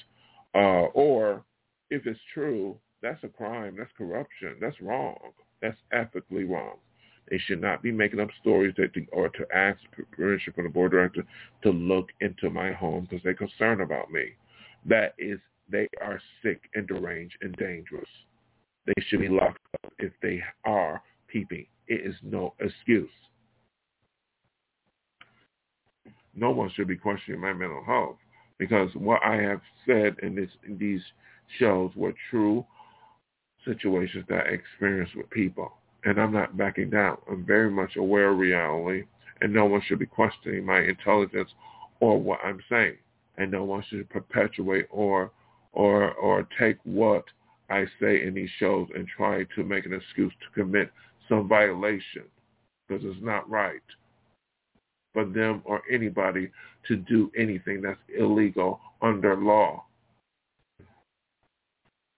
Uh, 0.53 0.87
or 0.93 1.43
if 1.89 2.05
it's 2.05 2.19
true, 2.33 2.77
that's 3.01 3.23
a 3.23 3.29
crime. 3.29 3.75
That's 3.77 3.91
corruption. 3.97 4.55
That's 4.59 4.79
wrong. 4.81 5.17
That's 5.61 5.77
ethically 5.93 6.43
wrong. 6.43 6.75
They 7.29 7.37
should 7.39 7.61
not 7.61 7.81
be 7.81 7.91
making 7.91 8.19
up 8.19 8.29
stories 8.41 8.73
that 8.77 8.93
to, 8.93 9.05
or 9.11 9.29
to 9.29 9.45
ask 9.53 9.79
permission 10.11 10.53
from 10.53 10.63
the 10.63 10.69
board 10.69 10.91
director 10.91 11.23
to 11.63 11.71
look 11.71 12.09
into 12.21 12.49
my 12.49 12.71
home 12.71 13.07
because 13.09 13.23
they're 13.23 13.33
concerned 13.33 13.81
about 13.81 14.11
me. 14.11 14.33
That 14.85 15.13
is, 15.17 15.39
they 15.69 15.87
are 16.01 16.21
sick 16.41 16.61
and 16.75 16.87
deranged 16.87 17.37
and 17.41 17.53
dangerous 17.55 18.07
they 18.87 19.03
should 19.07 19.19
be 19.19 19.29
locked 19.29 19.59
up 19.83 19.93
if 19.99 20.11
they 20.21 20.41
are 20.65 21.01
peeping. 21.27 21.67
It 21.87 22.05
is 22.05 22.15
no 22.23 22.53
excuse. 22.59 23.09
No 26.35 26.51
one 26.51 26.71
should 26.75 26.87
be 26.87 26.95
questioning 26.95 27.41
my 27.41 27.53
mental 27.53 27.83
health 27.83 28.17
because 28.57 28.89
what 28.95 29.21
I 29.23 29.35
have 29.35 29.61
said 29.85 30.15
in, 30.23 30.35
this, 30.35 30.49
in 30.65 30.77
these 30.77 31.01
shows 31.59 31.91
were 31.95 32.13
true 32.29 32.65
situations 33.65 34.25
that 34.29 34.47
I 34.47 34.49
experienced 34.49 35.15
with 35.15 35.29
people. 35.29 35.73
And 36.05 36.19
I'm 36.19 36.31
not 36.31 36.55
backing 36.55 36.89
down. 36.89 37.17
I'm 37.29 37.45
very 37.45 37.69
much 37.69 37.97
aware 37.97 38.29
of 38.29 38.37
reality, 38.37 39.03
and 39.41 39.51
no 39.51 39.65
one 39.65 39.81
should 39.85 39.99
be 39.99 40.05
questioning 40.05 40.65
my 40.65 40.79
intelligence 40.79 41.49
or 41.99 42.21
what 42.21 42.39
I'm 42.45 42.61
saying. 42.69 42.97
And 43.37 43.51
no 43.51 43.63
one 43.63 43.83
should 43.89 44.09
perpetuate 44.09 44.87
or 44.89 45.31
or 45.73 46.13
or 46.13 46.47
take 46.57 46.77
what 46.85 47.25
I 47.69 47.85
say 47.99 48.23
in 48.23 48.33
these 48.33 48.49
shows 48.59 48.87
and 48.95 49.07
try 49.07 49.43
to 49.55 49.63
make 49.63 49.85
an 49.85 49.93
excuse 49.93 50.33
to 50.33 50.61
commit 50.61 50.91
some 51.27 51.47
violation 51.47 52.23
because 52.87 53.03
it's 53.05 53.21
not 53.23 53.49
right 53.49 53.81
for 55.13 55.25
them 55.25 55.61
or 55.65 55.81
anybody 55.91 56.49
to 56.87 56.95
do 56.95 57.31
anything 57.37 57.81
that's 57.81 57.99
illegal 58.17 58.79
under 59.01 59.35
law. 59.35 59.83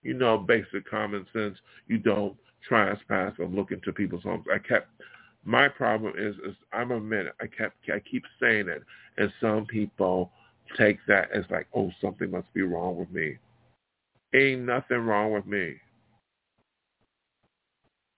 You 0.03 0.13
know, 0.13 0.37
basic 0.37 0.89
common 0.89 1.25
sense. 1.33 1.57
You 1.87 1.97
don't 1.97 2.35
trespass 2.67 3.33
or 3.39 3.45
look 3.45 3.71
into 3.71 3.91
people's 3.91 4.23
homes. 4.23 4.45
I 4.53 4.59
kept 4.59 4.89
my 5.45 5.67
problem 5.67 6.13
is, 6.17 6.35
is 6.47 6.55
I'm 6.73 6.91
a 6.91 6.99
minute. 6.99 7.33
I 7.41 7.47
kept 7.47 7.75
I 7.93 7.99
keep 7.99 8.23
saying 8.41 8.67
it, 8.67 8.83
and 9.17 9.31
some 9.39 9.65
people 9.65 10.31
take 10.77 10.99
that 11.07 11.31
as 11.31 11.45
like, 11.49 11.67
oh, 11.73 11.91
something 12.01 12.29
must 12.29 12.53
be 12.53 12.61
wrong 12.61 12.97
with 12.97 13.09
me. 13.11 13.37
Ain't 14.33 14.61
nothing 14.61 14.99
wrong 14.99 15.31
with 15.31 15.45
me. 15.45 15.75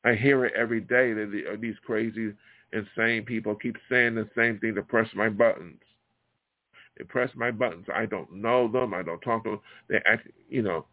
I 0.04 0.16
hear 0.16 0.46
it 0.46 0.54
every 0.56 0.82
day 0.82 1.14
that 1.14 1.44
uh, 1.52 1.56
these 1.60 1.76
crazy, 1.86 2.34
insane 2.74 3.24
people 3.24 3.56
keep 3.56 3.78
saying 3.90 4.16
the 4.16 4.28
same 4.36 4.60
thing 4.60 4.76
to 4.76 4.82
press 4.82 5.08
my 5.14 5.30
buttons. 5.30 5.80
They 6.98 7.04
press 7.06 7.30
my 7.36 7.52
buttons. 7.52 7.86
I 7.94 8.06
don't 8.06 8.32
know 8.34 8.68
them. 8.68 8.94
I 8.94 9.04
don't 9.04 9.22
talk 9.22 9.44
to 9.44 9.52
them. 9.52 9.60
They 9.90 10.00
act, 10.06 10.28
you 10.50 10.62
know, 10.62 10.86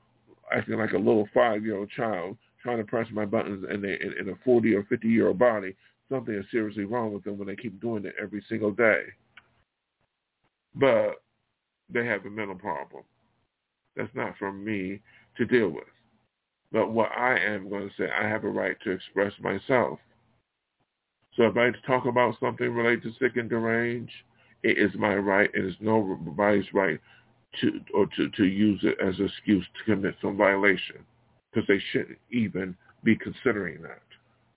acting 0.52 0.78
like 0.78 0.92
a 0.92 0.98
little 0.98 1.28
five-year-old 1.35 1.90
child 1.90 2.37
trying 2.62 2.78
to 2.78 2.85
press 2.85 3.07
my 3.12 3.24
buttons 3.24 3.64
in 3.70 3.85
a, 3.85 4.20
in 4.20 4.28
a 4.28 4.44
40 4.44 4.74
or 4.74 4.83
50-year-old 4.85 5.38
body. 5.38 5.74
Something 6.11 6.35
is 6.35 6.44
seriously 6.50 6.85
wrong 6.85 7.12
with 7.12 7.24
them 7.24 7.38
when 7.38 7.48
they 7.48 7.57
keep 7.57 7.81
doing 7.81 8.04
it 8.04 8.14
every 8.20 8.42
single 8.48 8.70
day. 8.70 9.02
But 10.74 11.22
they 11.90 12.07
have 12.07 12.24
a 12.24 12.31
mental 12.31 12.54
problem. 12.54 13.04
That's 13.99 14.15
not 14.15 14.39
for 14.39 14.53
me 14.53 15.01
to 15.37 15.45
deal 15.45 15.69
with. 15.69 15.85
But 16.71 16.93
what 16.93 17.11
I 17.11 17.37
am 17.39 17.69
going 17.69 17.89
to 17.89 17.95
say, 17.99 18.09
I 18.11 18.29
have 18.29 18.45
a 18.45 18.49
right 18.49 18.77
to 18.85 18.93
express 18.93 19.33
myself. 19.41 19.99
So 21.35 21.45
if 21.45 21.57
I 21.57 21.71
talk 21.87 22.07
about 22.07 22.37
something 22.41 22.73
related 22.73 23.03
to 23.03 23.13
sick 23.19 23.37
and 23.37 23.51
deranged, 23.51 24.13
it 24.63 24.79
is 24.79 24.93
my 24.97 25.17
right. 25.17 25.51
It 25.53 25.65
is 25.65 25.75
nobody's 25.81 26.73
right 26.73 27.01
to 27.61 27.81
or 27.95 28.07
to, 28.17 28.29
to 28.31 28.45
use 28.45 28.81
it 28.83 28.99
as 29.05 29.19
an 29.19 29.27
excuse 29.27 29.67
to 29.79 29.95
commit 29.95 30.15
some 30.23 30.37
violation 30.37 30.97
because 31.51 31.67
they 31.67 31.83
shouldn't 31.93 32.19
even 32.31 32.77
be 33.03 33.17
considering 33.17 33.83
that. 33.83 34.03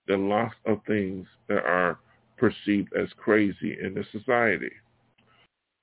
The 0.07 0.17
lots 0.17 0.55
of 0.65 0.81
things 0.85 1.27
that 1.47 1.63
are 1.63 1.99
perceived 2.37 2.93
as 2.99 3.07
crazy 3.17 3.77
in 3.81 3.93
the 3.93 4.03
society 4.11 4.71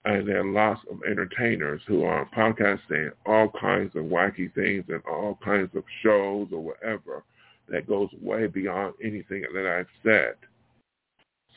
and 0.09 0.27
there 0.27 0.41
are 0.41 0.53
lots 0.53 0.81
of 0.91 1.03
entertainers 1.03 1.83
who 1.87 2.03
are 2.03 2.27
podcasting 2.35 3.11
all 3.27 3.53
kinds 3.61 3.95
of 3.95 4.05
wacky 4.05 4.53
things 4.55 4.85
and 4.89 5.03
all 5.07 5.39
kinds 5.45 5.69
of 5.77 5.85
shows 6.03 6.49
or 6.51 6.63
whatever 6.63 7.25
that 7.69 7.87
goes 7.87 8.09
way 8.23 8.47
beyond 8.47 8.95
anything 9.05 9.45
that 9.53 9.67
I've 9.67 9.87
said. 10.03 10.37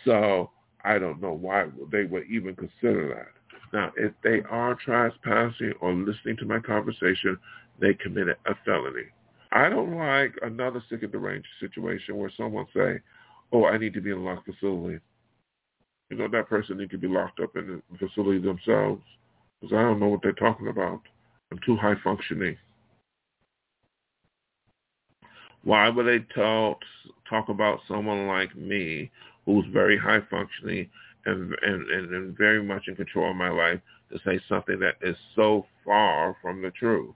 So 0.03 0.49
I 0.83 0.99
don't 0.99 1.21
know 1.21 1.31
why 1.31 1.67
they 1.93 2.03
would 2.03 2.25
even 2.29 2.53
consider 2.57 3.07
that. 3.15 3.29
Now, 3.71 3.93
if 3.95 4.11
they 4.21 4.41
are 4.49 4.75
trespassing 4.75 5.71
or 5.79 5.93
listening 5.93 6.35
to 6.39 6.45
my 6.45 6.59
conversation, 6.59 7.37
they 7.79 7.93
committed 7.93 8.35
a 8.47 8.55
felony. 8.65 9.05
I 9.53 9.69
don't 9.69 9.95
like 9.95 10.35
another 10.41 10.83
sick 10.89 11.03
and 11.03 11.11
deranged 11.13 11.47
situation 11.61 12.17
where 12.17 12.31
someone 12.35 12.65
say, 12.75 12.99
oh, 13.53 13.63
I 13.63 13.77
need 13.77 13.93
to 13.93 14.01
be 14.01 14.11
in 14.11 14.17
a 14.17 14.21
locked 14.21 14.45
facility 14.45 14.99
you 16.11 16.17
know, 16.17 16.27
that 16.27 16.49
person 16.49 16.77
need 16.77 16.91
to 16.91 16.97
be 16.97 17.07
locked 17.07 17.39
up 17.39 17.55
in 17.55 17.81
the 17.89 17.97
facility 17.97 18.39
themselves 18.39 19.01
because 19.61 19.73
I 19.73 19.81
don't 19.81 19.99
know 19.99 20.09
what 20.09 20.21
they're 20.21 20.33
talking 20.33 20.67
about. 20.67 20.99
I'm 21.51 21.59
too 21.65 21.77
high 21.77 21.95
functioning. 22.03 22.57
Why 25.63 25.87
would 25.87 26.05
they 26.05 26.19
talk 26.35 26.79
talk 27.29 27.47
about 27.47 27.79
someone 27.87 28.27
like 28.27 28.53
me 28.57 29.09
who's 29.45 29.65
very 29.71 29.97
high 29.97 30.19
functioning 30.29 30.89
and, 31.25 31.55
and, 31.61 31.89
and, 31.89 32.13
and 32.13 32.37
very 32.37 32.61
much 32.61 32.89
in 32.89 32.95
control 32.97 33.31
of 33.31 33.37
my 33.37 33.49
life 33.49 33.79
to 34.11 34.19
say 34.25 34.41
something 34.49 34.79
that 34.79 34.95
is 35.01 35.15
so 35.33 35.65
far 35.85 36.35
from 36.41 36.61
the 36.61 36.71
truth? 36.71 37.15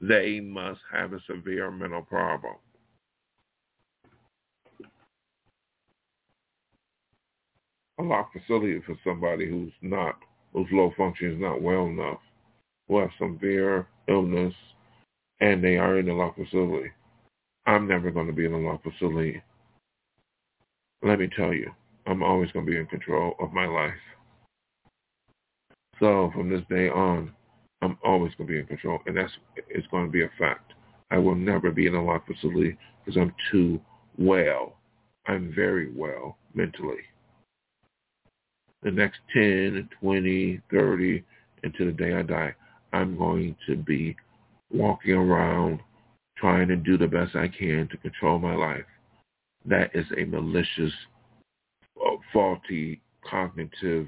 They 0.00 0.40
must 0.40 0.80
have 0.92 1.12
a 1.12 1.20
severe 1.28 1.70
mental 1.70 2.02
problem. 2.02 2.56
A 7.98 8.02
locked 8.02 8.36
facility 8.36 8.80
for 8.84 8.96
somebody 9.04 9.48
who's 9.48 9.72
not, 9.80 10.18
whose 10.52 10.68
low 10.70 10.92
function 10.96 11.32
is 11.32 11.40
not 11.40 11.62
well 11.62 11.86
enough, 11.86 12.20
who 12.88 12.98
have 12.98 13.10
severe 13.18 13.86
illness, 14.08 14.54
and 15.40 15.62
they 15.62 15.76
are 15.76 15.98
in 15.98 16.08
a 16.08 16.14
locked 16.14 16.38
facility. 16.38 16.90
I'm 17.66 17.88
never 17.88 18.10
going 18.10 18.26
to 18.26 18.32
be 18.32 18.44
in 18.44 18.52
a 18.52 18.58
locked 18.58 18.84
facility. 18.84 19.42
Let 21.02 21.18
me 21.18 21.28
tell 21.34 21.52
you, 21.52 21.70
I'm 22.06 22.22
always 22.22 22.52
going 22.52 22.66
to 22.66 22.70
be 22.70 22.78
in 22.78 22.86
control 22.86 23.34
of 23.40 23.52
my 23.52 23.66
life. 23.66 23.92
So 25.98 26.30
from 26.34 26.50
this 26.50 26.62
day 26.68 26.88
on, 26.88 27.32
I'm 27.82 27.98
always 28.04 28.32
going 28.34 28.48
to 28.48 28.52
be 28.52 28.60
in 28.60 28.66
control, 28.66 28.98
and 29.06 29.16
that's 29.16 29.32
it's 29.68 29.86
going 29.88 30.06
to 30.06 30.12
be 30.12 30.22
a 30.22 30.30
fact. 30.38 30.72
I 31.10 31.18
will 31.18 31.34
never 31.34 31.70
be 31.70 31.86
in 31.86 31.94
a 31.94 32.04
locked 32.04 32.28
facility 32.28 32.76
because 33.04 33.20
I'm 33.20 33.34
too 33.50 33.80
well. 34.18 34.76
I'm 35.26 35.52
very 35.54 35.92
well 35.92 36.36
mentally 36.54 36.98
the 38.86 38.92
next 38.92 39.18
10, 39.34 39.88
20, 40.00 40.60
30, 40.70 41.24
until 41.64 41.86
the 41.86 41.92
day 41.92 42.14
I 42.14 42.22
die, 42.22 42.54
I'm 42.92 43.18
going 43.18 43.56
to 43.66 43.74
be 43.74 44.14
walking 44.72 45.14
around 45.14 45.80
trying 46.38 46.68
to 46.68 46.76
do 46.76 46.96
the 46.96 47.08
best 47.08 47.34
I 47.34 47.48
can 47.48 47.88
to 47.90 47.96
control 47.96 48.38
my 48.38 48.54
life. 48.54 48.84
That 49.64 49.90
is 49.92 50.06
a 50.16 50.24
malicious, 50.24 50.92
uh, 52.00 52.16
faulty, 52.32 53.00
cognitive 53.28 54.06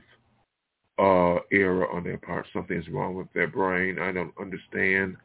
uh, 1.01 1.39
error 1.51 1.91
on 1.91 2.05
their 2.05 2.19
part. 2.19 2.47
Something's 2.53 2.89
wrong 2.89 3.17
with 3.17 3.27
their 3.35 3.49
brain. 3.49 3.99
I 3.99 4.13
don't 4.13 4.35
understand. 4.41 5.17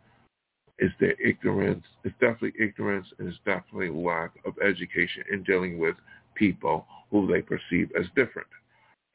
It's 0.79 0.95
their 0.99 1.15
ignorance. 1.21 1.83
It's 2.03 2.15
definitely 2.19 2.53
ignorance, 2.59 3.05
and 3.19 3.27
it's 3.27 3.37
definitely 3.45 3.89
lack 3.89 4.31
of 4.47 4.55
education 4.65 5.23
in 5.31 5.43
dealing 5.43 5.77
with 5.77 5.95
people 6.33 6.87
who 7.11 7.27
they 7.27 7.43
perceive 7.43 7.91
as 7.95 8.07
different 8.15 8.47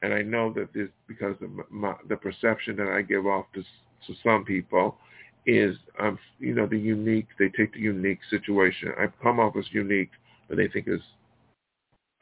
and 0.01 0.13
I 0.13 0.21
know 0.21 0.53
that 0.53 0.73
this 0.73 0.89
because 1.07 1.35
of 1.41 1.49
my, 1.69 1.93
the 2.07 2.15
perception 2.15 2.75
that 2.77 2.87
I 2.87 3.01
give 3.01 3.25
off 3.25 3.45
to 3.53 3.61
to 3.61 4.13
some 4.23 4.45
people 4.45 4.97
is 5.45 5.75
um 5.99 6.17
you 6.39 6.53
know 6.53 6.67
the 6.67 6.77
unique 6.77 7.27
they 7.37 7.49
take 7.49 7.73
the 7.73 7.79
unique 7.79 8.19
situation. 8.29 8.93
I've 8.99 9.17
come 9.21 9.39
off 9.39 9.55
as 9.57 9.65
unique 9.71 10.11
but 10.47 10.57
they 10.57 10.67
think 10.67 10.87
is 10.87 11.01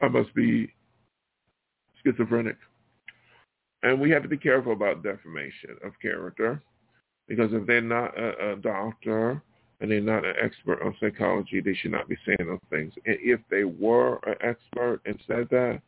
I 0.00 0.08
must 0.08 0.34
be 0.34 0.72
schizophrenic. 2.02 2.56
And 3.82 4.00
we 4.00 4.10
have 4.10 4.22
to 4.22 4.28
be 4.28 4.36
careful 4.36 4.72
about 4.72 5.02
defamation 5.02 5.76
of 5.84 5.92
character 6.02 6.60
because 7.28 7.50
if 7.52 7.66
they're 7.66 7.80
not 7.80 8.18
a, 8.18 8.52
a 8.52 8.56
doctor 8.56 9.40
and 9.80 9.90
they're 9.90 10.00
not 10.00 10.24
an 10.24 10.34
expert 10.42 10.82
on 10.82 10.96
psychology 10.98 11.60
they 11.60 11.74
should 11.74 11.92
not 11.92 12.08
be 12.08 12.16
saying 12.26 12.48
those 12.48 12.58
things. 12.70 12.92
And 13.06 13.16
if 13.20 13.40
they 13.50 13.64
were 13.64 14.18
an 14.26 14.34
expert 14.40 15.00
and 15.06 15.20
said 15.28 15.48
that 15.50 15.80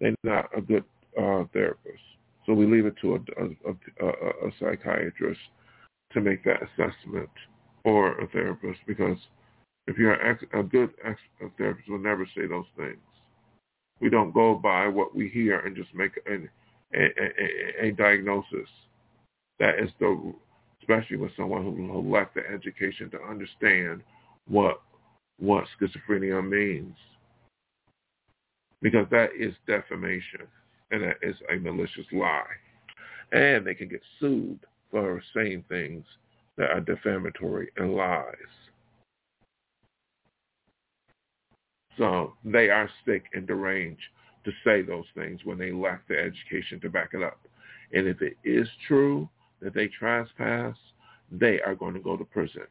they're 0.00 0.14
not 0.22 0.50
a 0.56 0.60
good 0.60 0.84
uh, 1.18 1.44
therapist. 1.52 2.02
So 2.46 2.52
we 2.52 2.66
leave 2.66 2.86
it 2.86 2.94
to 3.00 3.14
a, 3.14 3.18
a, 3.42 4.06
a, 4.06 4.48
a 4.48 4.50
psychiatrist 4.58 5.40
to 6.12 6.20
make 6.20 6.44
that 6.44 6.62
assessment 6.62 7.30
or 7.84 8.18
a 8.20 8.28
therapist 8.28 8.80
because 8.86 9.18
if 9.86 9.98
you're 9.98 10.14
a, 10.14 10.62
good 10.62 10.90
ex, 11.04 11.18
a 11.42 11.48
therapist 11.58 11.88
will 11.88 11.98
never 11.98 12.26
say 12.34 12.46
those 12.46 12.64
things. 12.76 12.98
We 14.00 14.10
don't 14.10 14.32
go 14.32 14.54
by 14.54 14.88
what 14.88 15.14
we 15.14 15.28
hear 15.28 15.60
and 15.60 15.76
just 15.76 15.94
make 15.94 16.12
an, 16.26 16.48
a, 16.94 17.04
a, 17.04 17.86
a, 17.88 17.92
diagnosis. 17.92 18.68
That 19.60 19.78
is 19.78 19.90
the, 20.00 20.34
especially 20.80 21.16
with 21.16 21.32
someone 21.36 21.62
who, 21.62 21.74
who 21.74 22.24
the 22.34 22.42
education 22.50 23.10
to 23.10 23.22
understand 23.22 24.02
what 24.46 24.80
what 25.40 25.64
schizophrenia 25.80 26.46
means, 26.48 26.96
because 28.80 29.06
that 29.10 29.30
is 29.36 29.52
defamation 29.66 30.46
and 30.90 31.02
that 31.02 31.16
is 31.22 31.36
a 31.52 31.56
malicious 31.56 32.06
lie. 32.12 32.44
And 33.32 33.66
they 33.66 33.74
can 33.74 33.88
get 33.88 34.02
sued 34.20 34.60
for 34.90 35.22
saying 35.34 35.64
things 35.68 36.04
that 36.56 36.70
are 36.70 36.80
defamatory 36.80 37.70
and 37.76 37.94
lies. 37.94 38.34
So 41.98 42.34
they 42.44 42.70
are 42.70 42.88
sick 43.06 43.24
and 43.34 43.46
deranged 43.46 44.02
to 44.44 44.52
say 44.64 44.82
those 44.82 45.06
things 45.14 45.40
when 45.44 45.58
they 45.58 45.72
lack 45.72 46.06
the 46.08 46.18
education 46.18 46.80
to 46.80 46.90
back 46.90 47.10
it 47.14 47.22
up. 47.22 47.38
And 47.92 48.06
if 48.06 48.20
it 48.20 48.36
is 48.44 48.68
true 48.86 49.28
that 49.60 49.74
they 49.74 49.88
trespass, 49.88 50.76
they 51.30 51.60
are 51.60 51.74
going 51.74 51.94
to 51.94 52.00
go 52.00 52.16
to 52.16 52.24
prison 52.24 52.66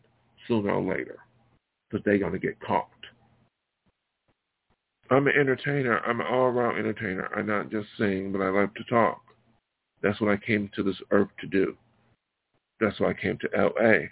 sooner 0.48 0.72
or 0.72 0.82
later 0.82 1.20
because 1.90 2.04
they're 2.06 2.20
going 2.20 2.34
to 2.34 2.40
get 2.40 2.60
caught. 2.60 2.90
I'm 5.14 5.28
an 5.28 5.36
entertainer. 5.40 6.00
I'm 6.00 6.22
an 6.22 6.28
all-around 6.28 6.78
entertainer. 6.78 7.30
I 7.36 7.42
not 7.42 7.70
just 7.70 7.88
sing, 7.98 8.32
but 8.32 8.42
I 8.42 8.50
like 8.50 8.74
to 8.76 8.84
talk. 8.86 9.22
That's 10.02 10.20
what 10.20 10.32
I 10.32 10.38
came 10.38 10.70
to 10.76 10.84
this 10.84 11.00
earth 11.12 11.30
to 11.40 11.48
do. 11.48 11.78
That's 12.80 13.00
why 13.00 13.12
I 13.12 13.14
came 13.14 13.38
to 13.40 13.50
L.A. 13.56 14.10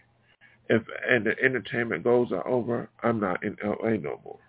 If 0.70 0.84
and 1.10 1.26
the 1.26 1.34
entertainment 1.44 2.04
goals 2.04 2.32
are 2.32 2.48
over, 2.48 2.90
I'm 3.04 3.20
not 3.20 3.44
in 3.44 3.58
L.A. 3.64 3.98
no 3.98 4.22
more. 4.24 4.40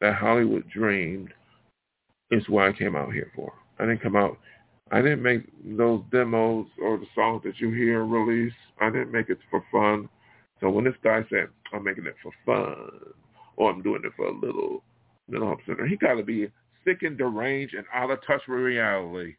That 0.00 0.14
Hollywood 0.14 0.68
dream 0.70 1.28
is 2.30 2.48
what 2.48 2.64
I 2.64 2.72
came 2.72 2.96
out 2.96 3.12
here 3.12 3.30
for. 3.34 3.52
I 3.78 3.86
didn't 3.86 4.02
come 4.02 4.16
out. 4.16 4.38
I 4.92 5.02
didn't 5.02 5.22
make 5.22 5.42
those 5.76 6.02
demos 6.12 6.66
or 6.80 6.98
the 6.98 7.06
songs 7.14 7.42
that 7.44 7.58
you 7.58 7.70
hear 7.70 8.04
release. 8.04 8.52
I 8.80 8.90
didn't 8.90 9.12
make 9.12 9.30
it 9.30 9.38
for 9.50 9.64
fun. 9.72 10.08
So 10.60 10.70
when 10.70 10.84
this 10.84 10.94
guy 11.02 11.24
said, 11.28 11.48
I'm 11.72 11.84
making 11.84 12.06
it 12.06 12.16
for 12.22 12.32
fun, 12.46 13.14
or 13.56 13.70
I'm 13.70 13.82
doing 13.82 14.02
it 14.04 14.12
for 14.16 14.26
a 14.26 14.32
little 14.32 14.82
mental 15.28 15.48
health 15.48 15.60
center, 15.66 15.86
he 15.86 15.96
got 15.96 16.14
to 16.14 16.22
be 16.22 16.48
sick 16.84 17.02
and 17.02 17.16
deranged 17.16 17.74
and 17.74 17.86
out 17.92 18.10
of 18.10 18.18
touch 18.26 18.42
with 18.48 18.58
reality. 18.58 19.34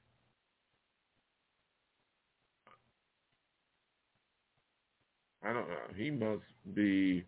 I 5.43 5.53
don't 5.53 5.69
know. 5.69 5.75
He 5.95 6.09
must 6.09 6.41
be 6.73 7.23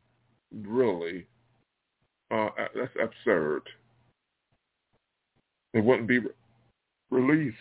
really, 0.52 1.28
uh, 2.32 2.50
that's 2.76 2.96
absurd. 3.02 3.62
It 5.74 5.84
wouldn't 5.84 6.08
be 6.08 6.20
re- 6.20 6.32
released. 7.12 7.56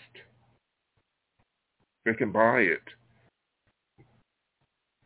They 2.07 2.15
can 2.15 2.33
buy 2.33 2.61
it. 2.61 2.81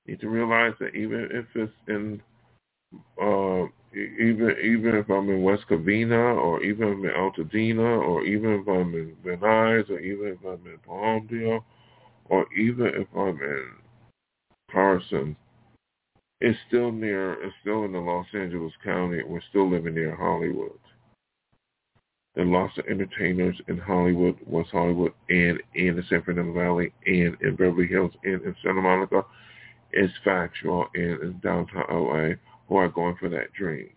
You 0.05 0.15
need 0.15 0.21
to 0.21 0.29
realize 0.29 0.75
that 0.79 0.95
even 0.95 1.29
if 1.33 1.47
it's 1.55 1.73
in, 1.89 2.23
uh, 3.21 3.67
even 3.93 4.55
even 4.63 4.95
if 4.95 5.11
I'm 5.11 5.29
in 5.31 5.43
West 5.43 5.65
Covina, 5.69 6.37
or 6.37 6.63
even 6.63 6.89
if 6.89 6.95
I'm 6.95 7.05
in 7.05 7.11
Altadena, 7.11 8.01
or 8.01 8.25
even 8.25 8.61
if 8.61 8.69
I'm 8.69 8.95
in 8.95 9.17
Venice, 9.25 9.91
or 9.91 9.99
even 9.99 10.29
if 10.29 10.39
I'm 10.45 10.67
in 10.67 10.79
Palmdale, 10.87 11.65
or 12.27 12.47
even 12.55 12.87
if 12.87 13.09
I'm 13.17 13.41
in 13.41 13.67
Carson, 14.71 15.37
it's 16.41 16.59
still 16.69 16.93
near, 16.93 17.33
it's 17.45 17.55
still 17.61 17.85
in 17.85 17.93
the 17.93 17.99
Los 17.99 18.27
Angeles 18.33 18.73
County. 18.85 19.23
We're 19.25 19.41
still 19.51 19.69
living 19.69 19.95
near 19.95 20.15
Hollywood. 20.15 20.79
The 22.37 22.45
loss 22.45 22.71
of 22.79 22.87
entertainers 22.87 23.61
in 23.67 23.77
Hollywood, 23.77 24.39
West 24.47 24.71
Hollywood, 24.71 25.13
and 25.29 25.61
in 25.75 25.97
the 25.97 26.03
San 26.09 26.23
Fernando 26.23 26.53
Valley, 26.53 26.93
and 27.05 27.37
in 27.43 27.57
Beverly 27.57 27.89
Hills, 27.89 28.13
and 28.23 28.41
in 28.43 28.55
Santa 28.63 28.81
Monica 28.81 29.25
is 29.93 30.11
factual, 30.25 30.87
and 30.95 31.21
in 31.21 31.41
downtown 31.43 31.85
LA 31.91 32.35
who 32.71 32.77
are 32.77 32.89
going 32.89 33.17
for 33.21 33.29
that 33.29 33.53
dream. 33.53 33.91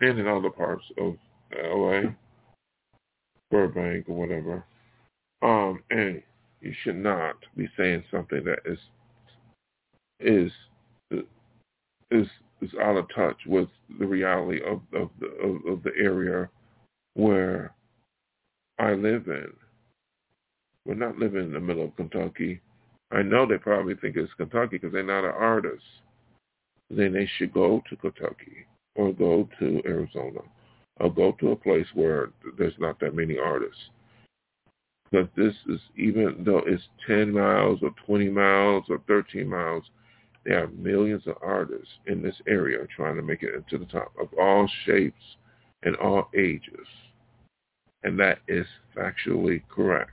And 0.00 0.18
in 0.18 0.26
other 0.26 0.50
parts 0.50 0.84
of 0.98 1.16
LA, 1.56 2.10
Burbank 3.50 4.08
or 4.08 4.16
whatever. 4.16 4.64
Um, 5.40 5.82
and 5.90 6.22
you 6.60 6.74
should 6.82 6.96
not 6.96 7.36
be 7.56 7.68
saying 7.76 8.04
something 8.10 8.44
that 8.44 8.58
is 8.66 8.78
is 10.20 10.52
is 12.10 12.26
is 12.60 12.70
out 12.82 12.96
of 12.96 13.06
touch 13.14 13.38
with 13.46 13.68
the 13.98 14.06
reality 14.06 14.60
of 14.62 14.80
of 14.92 15.08
the 15.18 15.28
of, 15.42 15.66
of 15.66 15.82
the 15.82 15.92
area 15.98 16.50
where 17.14 17.72
I 18.78 18.92
live 18.92 19.28
in. 19.28 19.52
We're 20.84 20.94
not 20.94 21.18
living 21.18 21.44
in 21.44 21.52
the 21.52 21.60
middle 21.60 21.84
of 21.84 21.96
Kentucky. 21.96 22.60
I 23.12 23.22
know 23.22 23.46
they 23.46 23.58
probably 23.58 23.94
think 23.94 24.16
it's 24.16 24.32
Kentucky 24.34 24.78
because 24.78 24.92
they're 24.92 25.02
not 25.02 25.24
an 25.24 25.34
artist. 25.36 25.82
Then 26.90 27.12
they 27.12 27.28
should 27.36 27.52
go 27.52 27.82
to 27.88 27.96
Kentucky 27.96 28.66
or 28.96 29.12
go 29.12 29.48
to 29.58 29.82
Arizona 29.86 30.40
or 30.98 31.12
go 31.12 31.32
to 31.40 31.52
a 31.52 31.56
place 31.56 31.86
where 31.94 32.30
there's 32.58 32.74
not 32.78 32.98
that 33.00 33.14
many 33.14 33.38
artists. 33.38 33.90
Because 35.10 35.28
this 35.36 35.54
is, 35.68 35.80
even 35.96 36.42
though 36.44 36.62
it's 36.66 36.82
10 37.06 37.32
miles 37.32 37.80
or 37.82 37.90
20 38.06 38.28
miles 38.30 38.84
or 38.88 39.00
13 39.08 39.48
miles, 39.48 39.84
there 40.44 40.62
are 40.64 40.68
millions 40.68 41.26
of 41.26 41.36
artists 41.42 41.92
in 42.06 42.22
this 42.22 42.36
area 42.46 42.78
trying 42.94 43.16
to 43.16 43.22
make 43.22 43.42
it 43.42 43.54
into 43.54 43.78
the 43.78 43.90
top 43.90 44.12
of 44.20 44.28
all 44.38 44.68
shapes 44.84 45.36
and 45.82 45.96
all 45.96 46.28
ages. 46.36 46.86
And 48.02 48.18
that 48.20 48.38
is 48.48 48.66
factually 48.96 49.62
correct. 49.68 50.12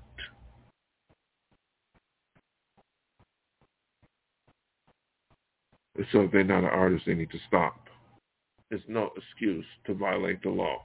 So 6.11 6.21
if 6.21 6.31
they're 6.31 6.43
not 6.43 6.63
an 6.63 6.65
artist, 6.65 7.05
they 7.05 7.15
need 7.15 7.31
to 7.31 7.39
stop. 7.47 7.75
There's 8.69 8.81
no 8.87 9.11
excuse 9.15 9.65
to 9.85 9.93
violate 9.93 10.43
the 10.43 10.49
law. 10.49 10.83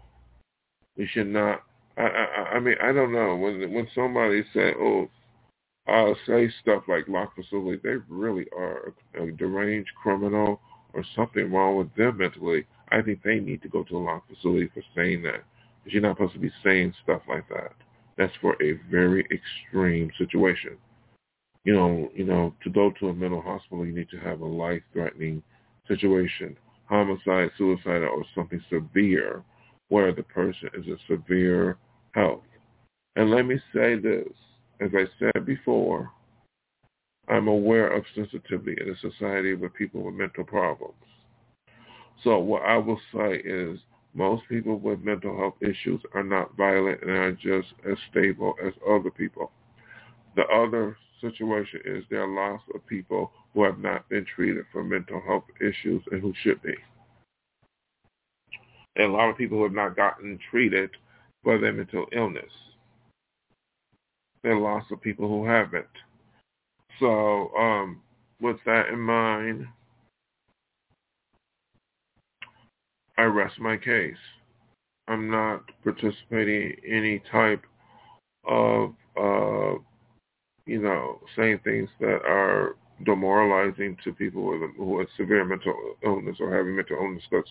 We 0.96 1.06
should 1.06 1.26
not. 1.28 1.62
I, 1.98 2.02
I, 2.02 2.42
I 2.54 2.60
mean, 2.60 2.76
I 2.82 2.92
don't 2.92 3.12
know 3.12 3.36
when 3.36 3.72
when 3.72 3.88
somebody 3.94 4.42
say, 4.54 4.72
"Oh, 4.78 5.10
uh, 5.88 6.14
say 6.26 6.50
stuff 6.62 6.84
like 6.88 7.08
lock 7.08 7.34
facility," 7.34 7.80
they 7.82 7.96
really 8.08 8.46
are 8.56 8.92
a, 9.14 9.24
a 9.24 9.32
deranged 9.32 9.90
criminal 10.00 10.60
or 10.94 11.04
something 11.16 11.52
wrong 11.52 11.76
with 11.76 11.94
them 11.94 12.18
mentally. 12.18 12.66
I 12.90 13.02
think 13.02 13.22
they 13.22 13.40
need 13.40 13.62
to 13.62 13.68
go 13.68 13.82
to 13.84 13.96
a 13.96 13.98
lock 13.98 14.24
facility 14.28 14.70
for 14.72 14.82
saying 14.94 15.22
that. 15.22 15.44
Because 15.82 15.94
you're 15.94 16.02
not 16.02 16.16
supposed 16.16 16.34
to 16.34 16.38
be 16.38 16.52
saying 16.62 16.94
stuff 17.02 17.22
like 17.28 17.48
that. 17.48 17.72
That's 18.16 18.32
for 18.40 18.54
a 18.62 18.78
very 18.90 19.26
extreme 19.30 20.10
situation 20.16 20.78
you 21.64 21.74
know, 21.74 22.10
you 22.14 22.24
know, 22.24 22.54
to 22.64 22.70
go 22.70 22.92
to 22.98 23.08
a 23.08 23.14
mental 23.14 23.40
hospital, 23.40 23.86
you 23.86 23.94
need 23.94 24.10
to 24.10 24.18
have 24.18 24.40
a 24.40 24.46
life-threatening 24.46 25.42
situation, 25.86 26.56
homicide, 26.86 27.50
suicide, 27.56 28.02
or 28.02 28.24
something 28.34 28.62
severe, 28.68 29.44
where 29.88 30.12
the 30.12 30.22
person 30.24 30.68
is 30.74 30.86
in 30.86 30.98
severe 31.08 31.76
health. 32.12 32.42
And 33.16 33.30
let 33.30 33.46
me 33.46 33.60
say 33.74 33.96
this, 33.96 34.28
as 34.80 34.90
I 34.94 35.04
said 35.18 35.46
before, 35.46 36.10
I'm 37.28 37.46
aware 37.46 37.88
of 37.88 38.04
sensitivity 38.14 38.76
in 38.80 38.90
a 38.90 39.10
society 39.10 39.54
with 39.54 39.74
people 39.74 40.02
with 40.02 40.14
mental 40.14 40.44
problems. 40.44 40.94
So 42.24 42.38
what 42.38 42.62
I 42.62 42.76
will 42.76 43.00
say 43.14 43.36
is 43.44 43.78
most 44.14 44.42
people 44.48 44.78
with 44.78 45.00
mental 45.00 45.36
health 45.36 45.54
issues 45.60 46.00
are 46.14 46.24
not 46.24 46.56
violent 46.56 47.02
and 47.02 47.10
are 47.10 47.32
just 47.32 47.68
as 47.88 47.96
stable 48.10 48.54
as 48.64 48.72
other 48.88 49.10
people. 49.10 49.50
The 50.36 50.42
other 50.42 50.96
situation 51.22 51.80
is 51.86 52.04
there 52.10 52.22
are 52.22 52.52
lots 52.52 52.64
of 52.74 52.86
people 52.86 53.32
who 53.54 53.64
have 53.64 53.78
not 53.78 54.06
been 54.10 54.26
treated 54.36 54.64
for 54.70 54.84
mental 54.84 55.22
health 55.26 55.44
issues 55.60 56.02
and 56.10 56.20
who 56.20 56.34
should 56.42 56.60
be. 56.62 56.74
And 58.96 59.06
a 59.06 59.12
lot 59.12 59.30
of 59.30 59.38
people 59.38 59.56
who 59.56 59.64
have 59.64 59.72
not 59.72 59.96
gotten 59.96 60.38
treated 60.50 60.90
for 61.42 61.58
their 61.58 61.72
mental 61.72 62.06
illness. 62.12 62.52
There 64.42 64.52
are 64.52 64.60
lots 64.60 64.90
of 64.90 65.00
people 65.00 65.28
who 65.28 65.46
haven't. 65.46 65.86
So 67.00 67.50
um, 67.56 68.02
with 68.40 68.58
that 68.66 68.88
in 68.88 68.98
mind, 68.98 69.66
I 73.16 73.22
rest 73.22 73.58
my 73.58 73.76
case. 73.76 74.16
I'm 75.08 75.30
not 75.30 75.62
participating 75.82 76.76
in 76.84 76.94
any 76.94 77.22
type 77.30 77.62
of 78.46 78.94
uh, 79.16 79.74
you 80.66 80.80
know, 80.80 81.20
saying 81.36 81.60
things 81.64 81.88
that 82.00 82.20
are 82.26 82.76
demoralizing 83.04 83.96
to 84.04 84.12
people 84.12 84.46
with, 84.46 84.70
who 84.76 84.98
have 84.98 85.08
severe 85.16 85.44
mental 85.44 85.74
illness 86.04 86.36
or 86.40 86.54
having 86.56 86.76
mental 86.76 86.96
illness. 86.96 87.22
Because 87.30 87.50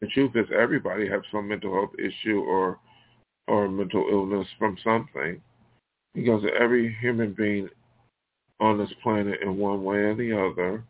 the 0.00 0.06
truth 0.08 0.32
is, 0.34 0.46
everybody 0.56 1.08
has 1.08 1.22
some 1.32 1.48
mental 1.48 1.72
health 1.72 1.92
issue 1.98 2.40
or 2.40 2.78
or 3.48 3.68
mental 3.68 4.08
illness 4.10 4.46
from 4.58 4.76
something. 4.82 5.40
Because 6.14 6.42
every 6.58 6.96
human 7.00 7.32
being 7.32 7.68
on 8.60 8.78
this 8.78 8.92
planet, 9.02 9.40
in 9.42 9.56
one 9.56 9.84
way 9.84 9.98
or 9.98 10.14
the 10.14 10.32
other, 10.32 10.82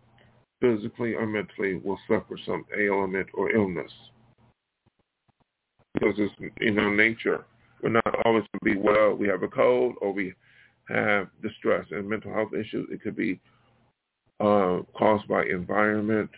physically 0.60 1.14
or 1.14 1.26
mentally, 1.26 1.76
will 1.76 1.98
suffer 2.08 2.38
some 2.46 2.64
ailment 2.78 3.28
or 3.34 3.50
illness. 3.50 3.90
Because 5.94 6.14
it's 6.18 6.34
you 6.60 6.72
know 6.72 6.90
nature. 6.90 7.44
We're 7.82 7.90
not 7.90 8.06
always 8.24 8.44
going 8.62 8.74
to 8.74 8.80
be 8.80 8.80
well. 8.80 9.14
We 9.14 9.28
have 9.28 9.42
a 9.42 9.48
cold 9.48 9.96
or 10.00 10.12
we 10.12 10.34
have 10.88 11.28
distress 11.42 11.86
and 11.90 12.08
mental 12.08 12.32
health 12.32 12.52
issues. 12.52 12.88
It 12.90 13.02
could 13.02 13.16
be 13.16 13.40
uh, 14.40 14.80
caused 14.96 15.26
by 15.28 15.44
environment 15.44 16.30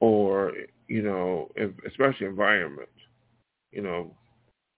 or, 0.00 0.52
you 0.88 1.02
know, 1.02 1.50
especially 1.86 2.26
environment. 2.26 2.88
You 3.70 3.82
know, 3.82 4.14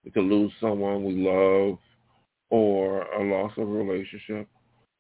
we 0.05 0.11
could 0.11 0.24
lose 0.24 0.53
someone 0.61 1.05
we 1.05 1.14
love 1.14 1.78
or 2.51 3.03
a 3.03 3.24
loss 3.24 3.53
of 3.57 3.68
a 3.68 3.72
relationship, 3.72 4.47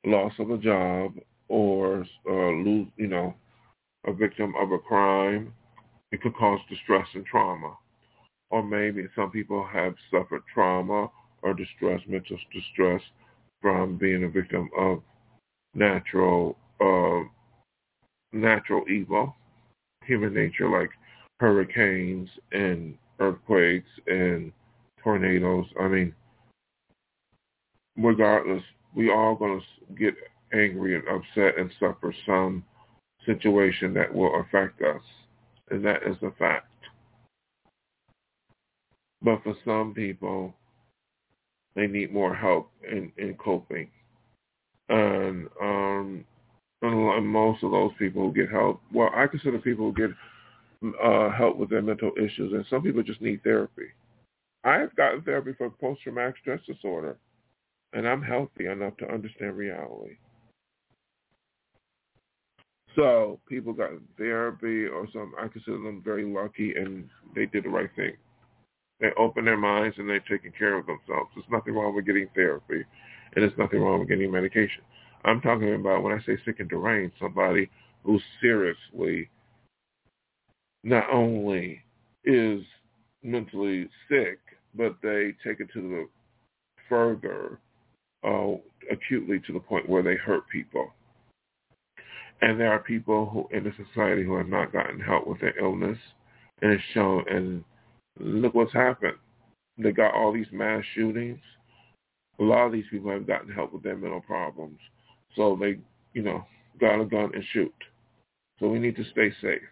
loss 0.06 0.32
of 0.38 0.50
a 0.50 0.58
job, 0.58 1.12
or 1.48 2.06
uh, 2.28 2.32
lose, 2.32 2.88
you 2.96 3.06
know, 3.06 3.34
a 4.06 4.12
victim 4.12 4.54
of 4.58 4.72
a 4.72 4.78
crime. 4.78 5.52
it 6.10 6.22
could 6.22 6.34
cause 6.36 6.60
distress 6.70 7.06
and 7.14 7.26
trauma. 7.26 7.76
Or 8.50 8.62
maybe 8.62 9.06
some 9.14 9.30
people 9.30 9.66
have 9.72 9.94
suffered 10.10 10.42
trauma 10.52 11.08
or 11.42 11.54
distress, 11.54 12.00
mental 12.06 12.38
distress 12.52 13.02
from 13.64 13.96
being 13.96 14.24
a 14.24 14.28
victim 14.28 14.68
of 14.76 15.00
natural 15.72 16.54
uh, 16.82 17.20
natural 18.30 18.84
evil, 18.90 19.34
human 20.04 20.34
nature, 20.34 20.68
like 20.68 20.90
hurricanes 21.40 22.28
and 22.52 22.94
earthquakes 23.20 23.88
and 24.06 24.52
tornadoes. 25.02 25.64
I 25.80 25.88
mean, 25.88 26.14
regardless, 27.96 28.62
we 28.94 29.10
all 29.10 29.34
going 29.34 29.58
to 29.58 29.94
get 29.94 30.12
angry 30.52 30.96
and 30.96 31.04
upset 31.08 31.58
and 31.58 31.70
suffer 31.80 32.14
some 32.26 32.62
situation 33.24 33.94
that 33.94 34.14
will 34.14 34.42
affect 34.42 34.82
us. 34.82 35.00
And 35.70 35.82
that 35.86 36.02
is 36.06 36.16
a 36.20 36.32
fact. 36.38 36.68
But 39.22 39.42
for 39.42 39.54
some 39.64 39.94
people, 39.94 40.52
they 41.74 41.86
need 41.86 42.12
more 42.12 42.34
help 42.34 42.70
in, 42.90 43.12
in 43.16 43.34
coping. 43.34 43.88
And, 44.88 45.48
um, 45.60 46.24
most 46.82 47.62
of 47.62 47.70
those 47.70 47.92
people 47.98 48.22
who 48.22 48.32
get 48.34 48.50
help, 48.50 48.80
well, 48.92 49.10
I 49.14 49.26
consider 49.26 49.58
people 49.58 49.90
who 49.90 50.08
get 50.08 50.16
uh, 51.02 51.30
help 51.30 51.56
with 51.56 51.70
their 51.70 51.82
mental 51.82 52.12
issues, 52.16 52.52
and 52.52 52.64
some 52.68 52.82
people 52.82 53.02
just 53.02 53.22
need 53.22 53.42
therapy. 53.42 53.86
I've 54.64 54.94
gotten 54.96 55.22
therapy 55.22 55.54
for 55.56 55.70
post-traumatic 55.70 56.36
stress 56.40 56.60
disorder, 56.66 57.16
and 57.92 58.06
I'm 58.06 58.22
healthy 58.22 58.66
enough 58.66 58.96
to 58.98 59.12
understand 59.12 59.56
reality. 59.56 60.16
So 62.96 63.40
people 63.48 63.72
got 63.72 63.90
therapy 64.16 64.86
or 64.86 65.08
some. 65.12 65.32
I 65.40 65.48
consider 65.48 65.78
them 65.78 66.02
very 66.04 66.24
lucky, 66.24 66.74
and 66.76 67.08
they 67.34 67.46
did 67.46 67.64
the 67.64 67.70
right 67.70 67.90
thing. 67.96 68.12
They 69.00 69.08
open 69.18 69.44
their 69.44 69.56
minds 69.56 69.96
and 69.98 70.08
they're 70.08 70.20
taking 70.20 70.52
care 70.56 70.78
of 70.78 70.86
themselves. 70.86 71.30
There's 71.34 71.46
nothing 71.50 71.74
wrong 71.74 71.94
with 71.94 72.06
getting 72.06 72.28
therapy, 72.34 72.84
and 73.34 73.42
there's 73.42 73.58
nothing 73.58 73.80
wrong 73.80 74.00
with 74.00 74.08
getting 74.08 74.30
medication. 74.30 74.82
I'm 75.24 75.40
talking 75.40 75.74
about 75.74 76.02
when 76.02 76.12
I 76.12 76.22
say 76.24 76.38
sick 76.44 76.60
and 76.60 76.68
deranged, 76.68 77.16
somebody 77.20 77.70
who 78.04 78.20
seriously 78.40 79.30
not 80.82 81.04
only 81.10 81.80
is 82.24 82.62
mentally 83.22 83.88
sick, 84.08 84.38
but 84.74 84.96
they 85.02 85.34
take 85.44 85.60
it 85.60 85.68
to 85.72 85.80
the 85.80 86.08
further 86.88 87.58
uh, 88.22 88.52
acutely 88.90 89.40
to 89.46 89.52
the 89.52 89.60
point 89.60 89.88
where 89.88 90.02
they 90.02 90.16
hurt 90.16 90.42
people. 90.52 90.92
And 92.42 92.60
there 92.60 92.72
are 92.72 92.80
people 92.80 93.26
who 93.26 93.56
in 93.56 93.64
the 93.64 93.72
society 93.86 94.24
who 94.24 94.36
have 94.36 94.48
not 94.48 94.72
gotten 94.72 95.00
help 95.00 95.26
with 95.26 95.40
their 95.40 95.58
illness, 95.58 95.98
and 96.60 96.72
it's 96.72 96.82
shown. 96.92 97.24
And 97.30 97.64
look 98.18 98.54
what's 98.54 98.72
happened. 98.72 99.16
They 99.78 99.92
got 99.92 100.14
all 100.14 100.32
these 100.32 100.46
mass 100.52 100.84
shootings. 100.94 101.40
A 102.38 102.42
lot 102.42 102.66
of 102.66 102.72
these 102.72 102.84
people 102.90 103.10
have 103.10 103.26
gotten 103.26 103.52
help 103.52 103.72
with 103.72 103.82
their 103.82 103.96
mental 103.96 104.20
problems, 104.20 104.78
so 105.36 105.56
they, 105.60 105.78
you 106.14 106.22
know, 106.22 106.44
got 106.80 107.00
a 107.00 107.04
gun 107.04 107.30
and 107.34 107.44
shoot. 107.52 107.74
So 108.58 108.68
we 108.68 108.78
need 108.78 108.96
to 108.96 109.04
stay 109.12 109.30
safe. 109.40 109.62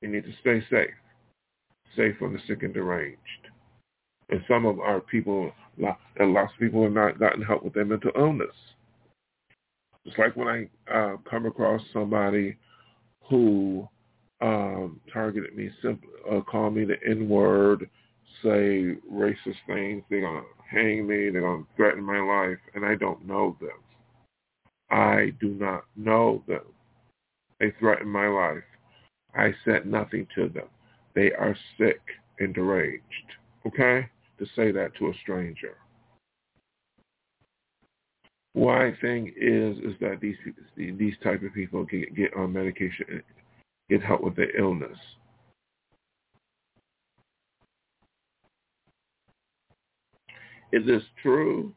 We 0.00 0.08
need 0.08 0.24
to 0.24 0.32
stay 0.40 0.60
safe, 0.70 0.94
safe 1.96 2.16
from 2.18 2.32
the 2.32 2.40
sick 2.46 2.62
and 2.62 2.74
deranged. 2.74 3.18
And 4.28 4.40
some 4.48 4.66
of 4.66 4.80
our 4.80 5.00
people, 5.00 5.52
and 5.78 6.32
lots 6.32 6.52
of 6.52 6.58
people 6.58 6.82
have 6.82 6.92
not 6.92 7.20
gotten 7.20 7.42
help 7.42 7.62
with 7.62 7.74
their 7.74 7.84
mental 7.84 8.10
illness. 8.16 8.54
It's 10.04 10.18
like 10.18 10.34
when 10.36 10.48
I 10.48 10.92
uh, 10.92 11.16
come 11.28 11.46
across 11.46 11.80
somebody 11.92 12.56
who 13.28 13.88
um, 14.42 15.00
targeted 15.12 15.56
me, 15.56 15.70
simply, 15.80 16.08
uh, 16.30 16.40
call 16.40 16.70
me 16.70 16.84
the 16.84 16.96
N-word, 17.08 17.88
say 18.42 18.96
racist 19.10 19.60
things. 19.66 20.02
They're 20.10 20.20
to 20.20 20.42
hang 20.68 21.06
me. 21.06 21.30
They're 21.30 21.42
to 21.42 21.66
threaten 21.76 22.02
my 22.02 22.20
life, 22.20 22.58
and 22.74 22.84
I 22.84 22.96
don't 22.96 23.24
know 23.26 23.56
them. 23.60 23.70
I 24.90 25.32
do 25.40 25.50
not 25.50 25.84
know 25.96 26.42
them. 26.48 26.64
They 27.60 27.72
threaten 27.78 28.08
my 28.08 28.26
life. 28.26 28.64
I 29.34 29.54
said 29.64 29.86
nothing 29.86 30.26
to 30.34 30.48
them. 30.48 30.68
They 31.14 31.32
are 31.32 31.56
sick 31.78 32.00
and 32.40 32.52
deranged. 32.52 33.02
Okay? 33.66 34.08
To 34.38 34.46
say 34.56 34.72
that 34.72 34.94
to 34.98 35.08
a 35.08 35.14
stranger. 35.22 35.76
Why 38.54 38.92
thing 39.00 39.32
is 39.34 39.78
is 39.78 39.94
that 40.00 40.18
these 40.20 40.36
these 40.76 41.14
type 41.22 41.42
of 41.42 41.54
people 41.54 41.84
get 41.84 42.14
get 42.14 42.34
on 42.36 42.52
medication, 42.52 43.22
get 43.92 44.02
help 44.02 44.22
with 44.22 44.36
their 44.36 44.56
illness. 44.58 44.96
Is 50.72 50.86
this 50.86 51.02
true? 51.22 51.74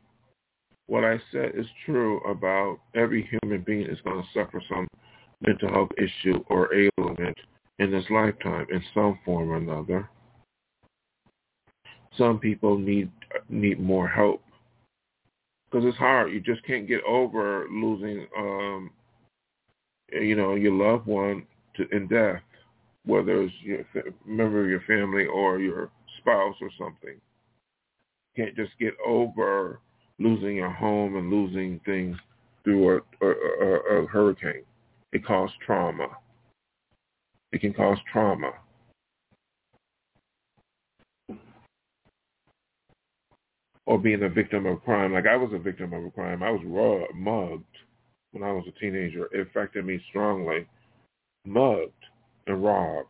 What 0.88 1.04
I 1.04 1.20
said 1.32 1.52
is 1.56 1.66
true 1.86 2.22
about 2.22 2.80
every 2.96 3.28
human 3.42 3.62
being 3.62 3.88
is 3.88 4.00
going 4.06 4.22
to 4.22 4.28
suffer 4.34 4.62
some 4.70 4.88
mental 5.46 5.70
health 5.70 5.90
issue 5.98 6.44
or 6.48 6.70
ailment 6.74 7.38
in 7.80 7.92
this 7.92 8.06
lifetime 8.10 8.68
in 8.72 8.82
some 8.94 9.20
form 9.26 9.50
or 9.50 9.58
another. 9.58 10.10
Some 12.18 12.40
people 12.40 12.78
need 12.78 13.12
need 13.50 13.80
more 13.80 14.08
help 14.08 14.42
because 15.70 15.86
it's 15.86 15.98
hard. 15.98 16.32
You 16.32 16.40
just 16.40 16.64
can't 16.64 16.88
get 16.88 17.04
over 17.04 17.66
losing, 17.70 18.28
um, 18.38 18.92
you 20.14 20.36
know, 20.36 20.56
your 20.56 20.72
loved 20.72 21.08
one 21.08 21.46
to 21.78 21.88
in 21.96 22.08
death, 22.08 22.42
whether 23.06 23.42
it's 23.42 23.54
your 23.62 23.86
member 24.26 24.64
of 24.64 24.70
your 24.70 24.82
family 24.82 25.26
or 25.26 25.60
your 25.60 25.90
spouse 26.20 26.56
or 26.62 26.70
something. 26.78 27.20
You 28.36 28.46
can't 28.46 28.56
just 28.56 28.72
get 28.80 28.94
over 29.06 29.80
losing 30.20 30.56
your 30.56 30.72
home 30.72 31.16
and 31.16 31.30
losing 31.30 31.80
things 31.86 32.18
through 32.64 32.98
a, 32.98 33.26
a, 33.26 33.30
a, 33.30 34.04
a 34.04 34.08
hurricane. 34.08 34.64
It 35.14 35.26
causes 35.26 35.56
trauma. 35.66 36.08
It 37.52 37.62
can 37.62 37.74
cause 37.74 37.98
trauma. 38.12 38.52
or 43.86 44.00
being 44.00 44.24
a 44.24 44.30
victim 44.30 44.66
of 44.66 44.84
crime. 44.84 45.14
Like 45.14 45.28
I 45.28 45.38
was 45.38 45.52
a 45.54 45.60
victim 45.60 45.94
of 45.94 46.04
a 46.04 46.12
crime. 46.12 46.44
I 46.44 46.52
was 46.52 46.62
raw, 46.66 47.06
mugged 47.14 47.64
when 48.32 48.44
I 48.44 48.52
was 48.52 48.66
a 48.68 48.80
teenager. 48.80 49.28
It 49.32 49.48
affected 49.48 49.86
me 49.86 50.00
strongly. 50.10 50.68
Mugged 51.46 51.92
and 52.48 52.64
robbed. 52.64 53.08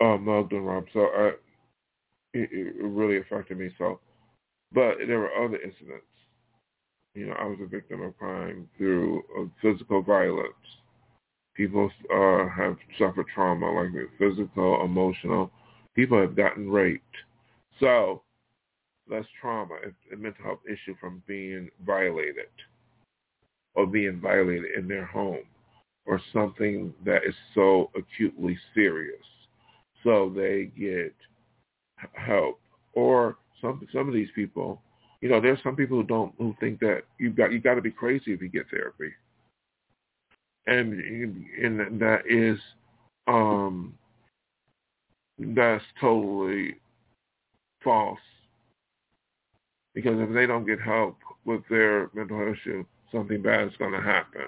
Uh, 0.00 0.16
mugged 0.16 0.52
and 0.52 0.66
robbed. 0.66 0.90
So 0.92 1.00
I, 1.00 1.32
it, 2.34 2.48
it 2.52 2.74
really 2.80 3.18
affected 3.18 3.58
me. 3.58 3.70
So, 3.78 4.00
but 4.72 4.94
there 5.06 5.18
were 5.18 5.34
other 5.34 5.56
incidents. 5.56 6.04
You 7.14 7.26
know, 7.26 7.32
I 7.32 7.44
was 7.46 7.58
a 7.60 7.66
victim 7.66 8.02
of 8.02 8.16
crime 8.16 8.68
through 8.76 9.22
uh, 9.38 9.44
physical 9.60 10.02
violence. 10.02 10.52
People 11.56 11.90
uh, 12.14 12.48
have 12.48 12.76
suffered 12.96 13.26
trauma, 13.34 13.72
like 13.72 13.90
physical, 14.18 14.84
emotional. 14.84 15.50
People 15.96 16.20
have 16.20 16.36
gotten 16.36 16.70
raped. 16.70 17.02
So 17.80 18.22
that's 19.10 19.26
trauma, 19.40 19.74
a 20.12 20.16
mental 20.16 20.44
health 20.44 20.60
issue 20.66 20.94
from 21.00 21.22
being 21.26 21.70
violated 21.84 22.50
or 23.74 23.86
being 23.86 24.20
violated 24.20 24.76
in 24.76 24.86
their 24.86 25.04
home 25.04 25.42
or 26.08 26.20
something 26.32 26.92
that 27.04 27.22
is 27.26 27.34
so 27.54 27.90
acutely 27.94 28.58
serious. 28.74 29.22
So 30.02 30.32
they 30.34 30.70
get 30.78 31.14
help. 32.14 32.58
Or 32.94 33.36
some 33.60 33.86
some 33.92 34.08
of 34.08 34.14
these 34.14 34.30
people, 34.34 34.80
you 35.20 35.28
know, 35.28 35.40
there's 35.40 35.62
some 35.62 35.76
people 35.76 35.98
who 35.98 36.06
don't 36.06 36.32
who 36.38 36.56
think 36.60 36.80
that 36.80 37.02
you've 37.18 37.36
got 37.36 37.52
you 37.52 37.60
got 37.60 37.74
to 37.74 37.82
be 37.82 37.90
crazy 37.90 38.32
if 38.32 38.40
you 38.40 38.48
get 38.48 38.70
therapy, 38.70 39.12
and 40.66 40.94
and 40.94 42.00
that 42.00 42.22
is 42.26 42.58
um 43.26 43.94
that's 45.38 45.84
totally 46.00 46.76
false 47.84 48.18
because 49.94 50.18
if 50.20 50.32
they 50.32 50.46
don't 50.46 50.66
get 50.66 50.80
help 50.80 51.18
with 51.44 51.60
their 51.68 52.10
mental 52.14 52.38
health 52.38 52.56
issue, 52.60 52.84
something 53.12 53.42
bad 53.42 53.68
is 53.68 53.76
going 53.78 53.92
to 53.92 54.00
happen. 54.00 54.42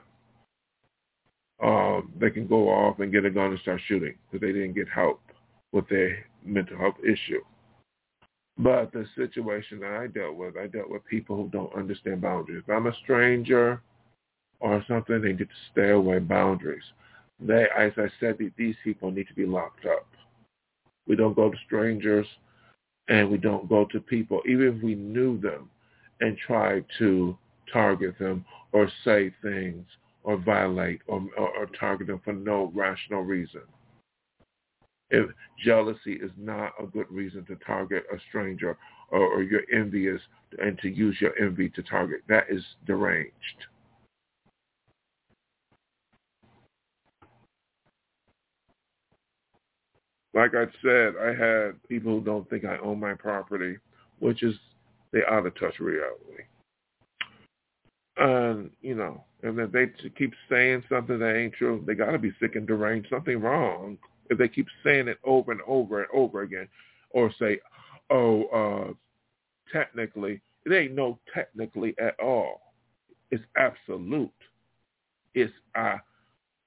Um, 1.63 2.13
they 2.19 2.31
can 2.31 2.47
go 2.47 2.69
off 2.71 3.01
and 3.01 3.13
get 3.13 3.27
a 3.27 3.31
gun 3.31 3.51
and 3.51 3.61
start 3.61 3.81
shooting 3.87 4.15
because 4.31 4.41
they 4.41 4.53
didn't 4.53 4.75
get 4.75 4.89
help 4.89 5.21
with 5.73 5.89
their 5.89 6.25
mental 6.45 6.79
health 6.79 6.97
issue. 7.03 7.43
But 8.59 8.93
the 8.93 9.07
situation 9.15 9.81
that 9.81 9.93
I 9.93 10.07
dealt 10.07 10.37
with, 10.37 10.57
I 10.57 10.67
dealt 10.67 10.91
with 10.91 11.05
people 11.07 11.37
who 11.37 11.49
don't 11.49 11.75
understand 11.75 12.23
boundaries. 12.23 12.63
If 12.67 12.75
I'm 12.75 12.87
a 12.87 12.97
stranger 13.03 13.81
or 14.61 14.85
something, 14.89 15.21
they 15.21 15.29
need 15.29 15.39
to 15.39 15.47
stay 15.73 15.91
away 15.91 16.19
boundaries. 16.19 16.83
They, 17.41 17.67
as 17.77 17.93
I 17.97 18.09
said, 18.21 18.37
these 18.57 18.77
people 18.85 19.11
need 19.11 19.29
to 19.29 19.35
be 19.35 19.47
locked 19.47 19.87
up. 19.87 20.07
We 21.07 21.17
don't 21.17 21.37
go 21.37 21.51
to 21.51 21.57
strangers 21.67 22.27
and 23.09 23.31
we 23.31 23.39
don't 23.39 23.69
go 23.69 23.87
to 23.87 24.01
people, 24.01 24.43
even 24.47 24.77
if 24.77 24.83
we 24.83 24.95
knew 24.95 25.41
them, 25.41 25.71
and 26.21 26.37
try 26.37 26.85
to 26.99 27.37
target 27.73 28.19
them 28.19 28.45
or 28.73 28.91
say 29.05 29.33
things 29.43 29.87
or 30.25 30.37
violate 30.39 31.01
or, 31.09 31.27
or, 31.39 31.49
or 31.59 31.67
target 31.79 32.09
them 32.09 32.21
for 32.25 32.33
no 32.35 32.73
rational 32.75 33.23
reason. 33.23 33.63
if 35.11 35.31
jealousy 35.65 36.15
is 36.15 36.31
not 36.39 36.73
a 36.83 36.87
good 36.87 37.07
reason 37.11 37.45
to 37.47 37.57
target 37.67 38.05
a 38.15 38.19
stranger 38.29 38.77
or, 39.11 39.21
or 39.21 39.43
you're 39.43 39.63
envious 39.73 40.21
and 40.61 40.79
to 40.81 40.89
use 40.89 41.17
your 41.21 41.37
envy 41.39 41.69
to 41.71 41.83
target, 41.83 42.21
that 42.29 42.45
is 42.51 42.63
deranged. 42.87 43.33
Like 50.35 50.55
I 50.55 50.67
said, 50.83 51.15
I 51.21 51.35
had 51.35 51.83
people 51.89 52.19
who 52.19 52.25
don't 52.25 52.49
think 52.51 52.65
I 52.65 52.79
own 52.79 53.01
my 53.01 53.15
property, 53.15 53.79
which 54.21 54.43
is 54.43 54.55
they 55.13 55.21
out 55.31 55.47
of 55.47 55.59
touch 55.59 55.81
reality. 55.81 56.45
And, 58.17 58.71
you 58.83 58.95
know, 58.95 59.25
and 59.43 59.59
if 59.59 59.73
they 59.73 59.87
keep 60.19 60.35
saying 60.51 60.85
something 60.89 61.19
that 61.19 61.37
ain't 61.37 61.55
true, 61.55 61.83
they 61.87 61.95
got 61.95 62.11
to 62.11 62.19
be 62.19 62.33
sick 62.41 62.57
and 62.57 62.67
deranged, 62.67 63.09
something 63.11 63.41
wrong. 63.41 63.97
If 64.29 64.39
they 64.39 64.49
keep 64.49 64.67
saying 64.85 65.09
it 65.09 65.19
over 65.25 65.53
and 65.53 65.61
over 65.67 66.03
and 66.03 66.11
over 66.13 66.43
again, 66.43 66.69
or 67.11 67.33
say, 67.39 67.61
oh, 68.11 68.45
uh, 68.47 68.93
technically, 69.73 70.41
it 70.67 70.73
ain't 70.73 70.95
no 70.95 71.19
technically 71.35 71.95
at 71.99 72.19
all. 72.21 72.75
It's 73.31 73.43
absolute. 73.57 74.31
It's 75.35 75.53
a 75.75 76.01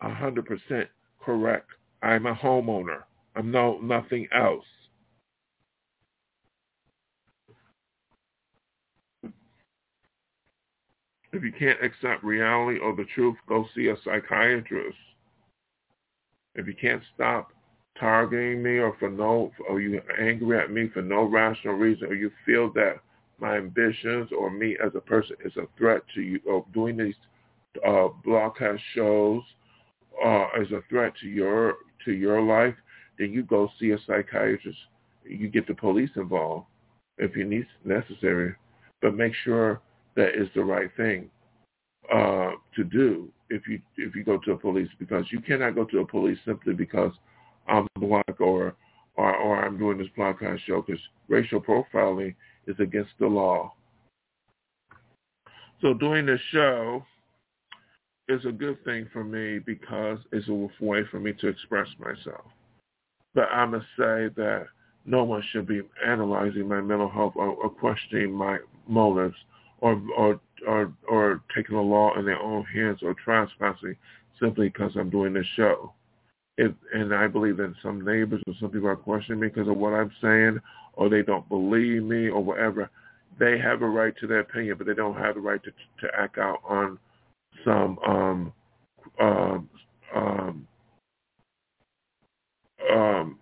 hundred 0.02 0.46
percent 0.46 0.90
correct. 1.22 1.70
I'm 2.02 2.26
a 2.26 2.36
homeowner. 2.36 3.04
I'm 3.36 3.52
no 3.52 3.80
nothing 3.80 4.28
else. 4.34 4.66
If 11.34 11.44
you 11.44 11.52
can't 11.52 11.84
accept 11.84 12.24
reality 12.24 12.80
or 12.80 12.96
the 12.96 13.06
truth, 13.16 13.36
go 13.48 13.66
see 13.76 13.88
a 13.88 13.96
psychiatrist. 14.04 14.98
If 16.54 16.68
you 16.68 16.76
can't 16.80 17.02
stop 17.16 17.52
targeting 18.00 18.62
me 18.62 18.78
or 18.78 18.96
for 19.00 19.10
no, 19.10 19.52
or 19.68 19.82
you 19.82 19.98
are 19.98 20.20
angry 20.22 20.60
at 20.60 20.72
me 20.72 20.90
for 20.94 21.02
no 21.02 21.24
rational 21.24 21.74
reason, 21.74 22.08
or 22.08 22.14
you 22.14 22.32
feel 22.46 22.72
that 22.74 23.00
my 23.40 23.58
ambitions 23.58 24.30
or 24.38 24.52
me 24.52 24.78
as 24.84 24.92
a 24.96 25.02
person 25.02 25.36
is 25.44 25.58
a 25.58 25.68
threat 25.76 26.04
to 26.14 26.22
you, 26.22 26.40
or 26.46 26.64
doing 26.72 26.98
these 26.98 27.16
uh, 27.84 28.10
broadcast 28.24 28.82
shows 28.94 29.42
uh, 30.24 30.46
is 30.62 30.72
a 30.72 30.84
threat 30.88 31.14
to 31.22 31.28
your 31.28 31.78
to 32.06 32.12
your 32.12 32.42
life, 32.44 32.76
then 33.18 33.32
you 33.32 33.42
go 33.42 33.70
see 33.80 33.92
a 33.92 33.98
psychiatrist. 34.06 34.78
You 35.26 35.48
get 35.48 35.66
the 35.66 35.74
police 35.74 36.12
involved 36.16 36.68
if 37.18 37.36
you 37.36 37.46
need 37.46 37.66
necessary, 37.84 38.54
but 39.02 39.16
make 39.16 39.34
sure 39.44 39.82
that 40.16 40.30
is 40.40 40.48
the 40.56 40.64
right 40.64 40.90
thing 40.98 41.30
uh, 42.14 42.52
to 42.76 42.84
do 42.84 43.32
if 43.50 43.68
you 43.68 43.80
if 43.98 44.16
you 44.16 44.24
go 44.24 44.38
to 44.40 44.52
a 44.52 44.58
police 44.58 44.90
because 45.00 45.26
you 45.32 45.40
cannot 45.40 45.76
go 45.76 45.86
to 45.86 46.00
a 46.00 46.06
police 46.06 46.38
simply 46.46 46.74
because 46.74 47.12
I'm 47.68 47.88
black 48.00 48.40
or 48.40 48.76
or, 49.16 49.36
or 49.36 49.64
I'm 49.64 49.78
doing 49.78 49.98
this 49.98 50.08
podcast 50.18 50.60
show 50.66 50.82
because 50.82 51.02
racial 51.28 51.62
profiling 51.62 52.36
is 52.68 52.76
against 52.80 53.12
the 53.20 53.28
law. 53.28 53.74
So 55.82 55.94
doing 55.94 56.26
this 56.26 56.40
show 56.52 57.04
is 58.30 58.44
a 58.46 58.52
good 58.52 58.84
thing 58.86 59.08
for 59.12 59.24
me 59.24 59.60
because 59.60 60.18
it's 60.32 60.48
a 60.48 60.54
way 60.84 61.02
for 61.12 61.20
me 61.20 61.34
to 61.34 61.48
express 61.48 61.88
myself. 62.00 62.46
But 63.36 63.50
I 63.52 63.66
must 63.66 63.86
say 63.98 64.30
that 64.36 64.68
no 65.06 65.24
one 65.24 65.44
should 65.52 65.68
be 65.68 65.82
analyzing 66.06 66.68
my 66.68 66.82
mental 66.82 67.10
health 67.10 67.34
or, 67.36 67.50
or 67.50 67.70
questioning 67.70 68.32
my 68.32 68.60
motives 68.88 69.36
or, 69.84 70.02
or 70.16 70.40
or 70.66 70.94
or 71.10 71.42
taking 71.54 71.76
the 71.76 71.82
law 71.82 72.18
in 72.18 72.26
their 72.26 72.42
own 72.42 72.64
hands 72.74 73.00
or 73.04 73.14
trespassing 73.14 73.96
simply 74.40 74.70
because 74.70 74.92
I'm 74.96 75.10
doing 75.10 75.34
this 75.34 75.46
show. 75.58 75.94
It, 76.58 76.74
and 76.94 77.14
I 77.14 77.28
believe 77.28 77.58
that 77.58 77.74
some 77.84 78.06
neighbors 78.06 78.42
or 78.48 78.54
some 78.60 78.70
people 78.70 78.88
are 78.88 78.96
questioning 78.96 79.42
me 79.42 79.50
because 79.50 79.68
of 79.68 79.76
what 79.76 79.94
I'm 79.94 80.12
saying, 80.22 80.60
or 80.94 81.10
they 81.10 81.22
don't 81.22 81.48
believe 81.50 82.04
me, 82.04 82.30
or 82.30 82.42
whatever. 82.42 82.90
They 83.40 83.58
have 83.60 83.82
a 83.82 83.88
right 83.88 84.14
to 84.22 84.28
their 84.28 84.40
opinion, 84.40 84.78
but 84.78 84.88
they 84.88 84.94
don't 84.94 85.18
have 85.18 85.36
the 85.36 85.42
right 85.42 85.62
to 85.64 85.72
to 85.72 86.14
act 86.18 86.38
out 86.38 86.60
on 86.68 86.98
some 87.66 88.00
um, 88.08 88.54
um, 89.20 89.70
um, 90.16 90.68
um, 92.90 93.40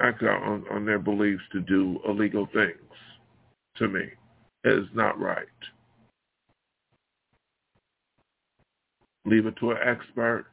act 0.00 0.22
out 0.22 0.42
on, 0.42 0.64
on 0.70 0.84
their 0.84 0.98
beliefs 1.00 1.42
to 1.52 1.60
do 1.60 1.98
illegal 2.06 2.46
things. 2.52 2.78
To 3.78 3.88
me, 3.88 4.02
is 4.64 4.86
not 4.94 5.20
right. 5.20 5.46
Leave 9.26 9.46
it 9.46 9.56
to 9.60 9.72
an 9.72 9.78
expert. 9.84 10.46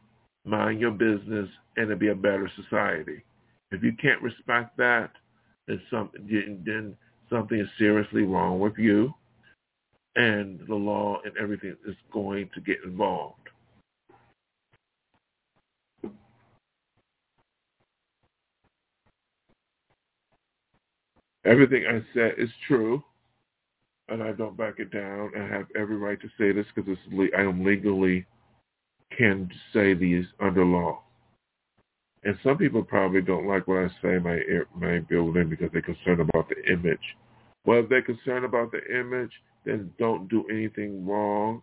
Mind 0.46 0.80
your 0.80 0.92
business, 0.92 1.50
and 1.78 1.86
it'll 1.86 1.98
be 1.98 2.10
a 2.10 2.16
better 2.16 2.50
society. 2.56 3.24
If 3.72 3.84
you 3.84 3.94
can't 4.02 4.22
respect 4.22 4.78
that, 4.78 5.12
then 5.68 5.82
something 5.92 6.64
then 6.66 6.96
something 7.30 7.60
is 7.60 7.68
seriously 7.78 8.24
wrong 8.24 8.60
with 8.60 8.78
you, 8.78 9.14
and 10.16 10.60
the 10.68 10.76
law 10.76 11.20
and 11.24 11.36
everything 11.38 11.76
is 11.88 11.96
going 12.12 12.50
to 12.56 12.62
get 12.62 12.78
involved. 12.86 13.38
Everything 21.46 21.86
I 21.88 22.02
said 22.14 22.36
is 22.38 22.50
true, 22.68 23.04
and 24.12 24.22
I 24.22 24.34
don't 24.34 24.58
back 24.58 24.76
it 24.80 24.92
down. 24.92 25.32
I 25.38 25.48
have 25.48 25.68
every 25.76 25.96
right 25.96 26.20
to 26.22 26.28
say 26.38 26.52
this 26.52 26.66
because 26.76 26.98
I 27.38 27.42
am 27.42 27.64
legally 27.64 28.26
can 29.18 29.50
say 29.74 29.94
these 29.94 30.26
under 30.40 30.66
law. 30.66 31.02
And 32.24 32.38
some 32.44 32.58
people 32.58 32.84
probably 32.84 33.22
don't 33.22 33.48
like 33.48 33.68
what 33.68 33.80
I 33.80 33.88
say 34.02 34.20
my 34.20 34.40
my 34.76 35.00
building 35.00 35.50
because 35.50 35.70
they're 35.72 35.82
concerned 35.82 36.20
about 36.20 36.50
the 36.50 36.72
image. 36.72 37.00
Well, 37.66 37.80
if 37.80 37.90
they're 37.90 38.02
concerned 38.02 38.46
about 38.46 38.72
the 38.72 38.82
image, 39.00 39.32
then 39.66 39.92
don't 39.98 40.28
do 40.28 40.46
anything 40.52 41.06
wrong, 41.06 41.62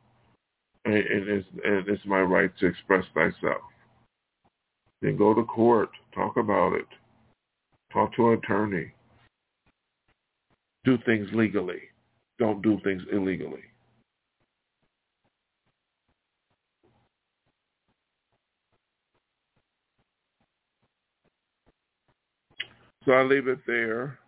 and, 0.84 0.94
and 0.94 1.28
it's 1.28 1.48
and 1.64 1.88
it's 1.88 2.04
my 2.06 2.20
right 2.20 2.50
to 2.58 2.66
express 2.66 3.04
myself. 3.14 3.62
Then 5.00 5.16
go 5.16 5.32
to 5.34 5.44
court, 5.44 5.90
talk 6.14 6.36
about 6.36 6.72
it, 6.72 6.86
talk 7.92 8.14
to 8.16 8.30
an 8.30 8.38
attorney. 8.38 8.92
Do 10.84 10.98
things 11.06 11.28
legally. 11.32 11.87
Don't 12.38 12.62
do 12.62 12.78
things 12.84 13.02
illegally. 13.12 13.62
So 23.04 23.12
I 23.12 23.22
leave 23.22 23.48
it 23.48 23.60
there. 23.66 24.18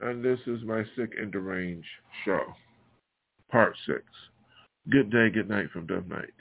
And 0.00 0.24
this 0.24 0.38
is 0.46 0.62
my 0.62 0.84
Sick 0.96 1.14
and 1.20 1.32
Deranged 1.32 1.84
show, 2.24 2.40
part 3.50 3.74
six. 3.84 4.04
Good 4.90 5.10
day, 5.10 5.28
good 5.28 5.48
night 5.48 5.70
from 5.72 5.86
Dove 5.86 6.06
Night. 6.06 6.32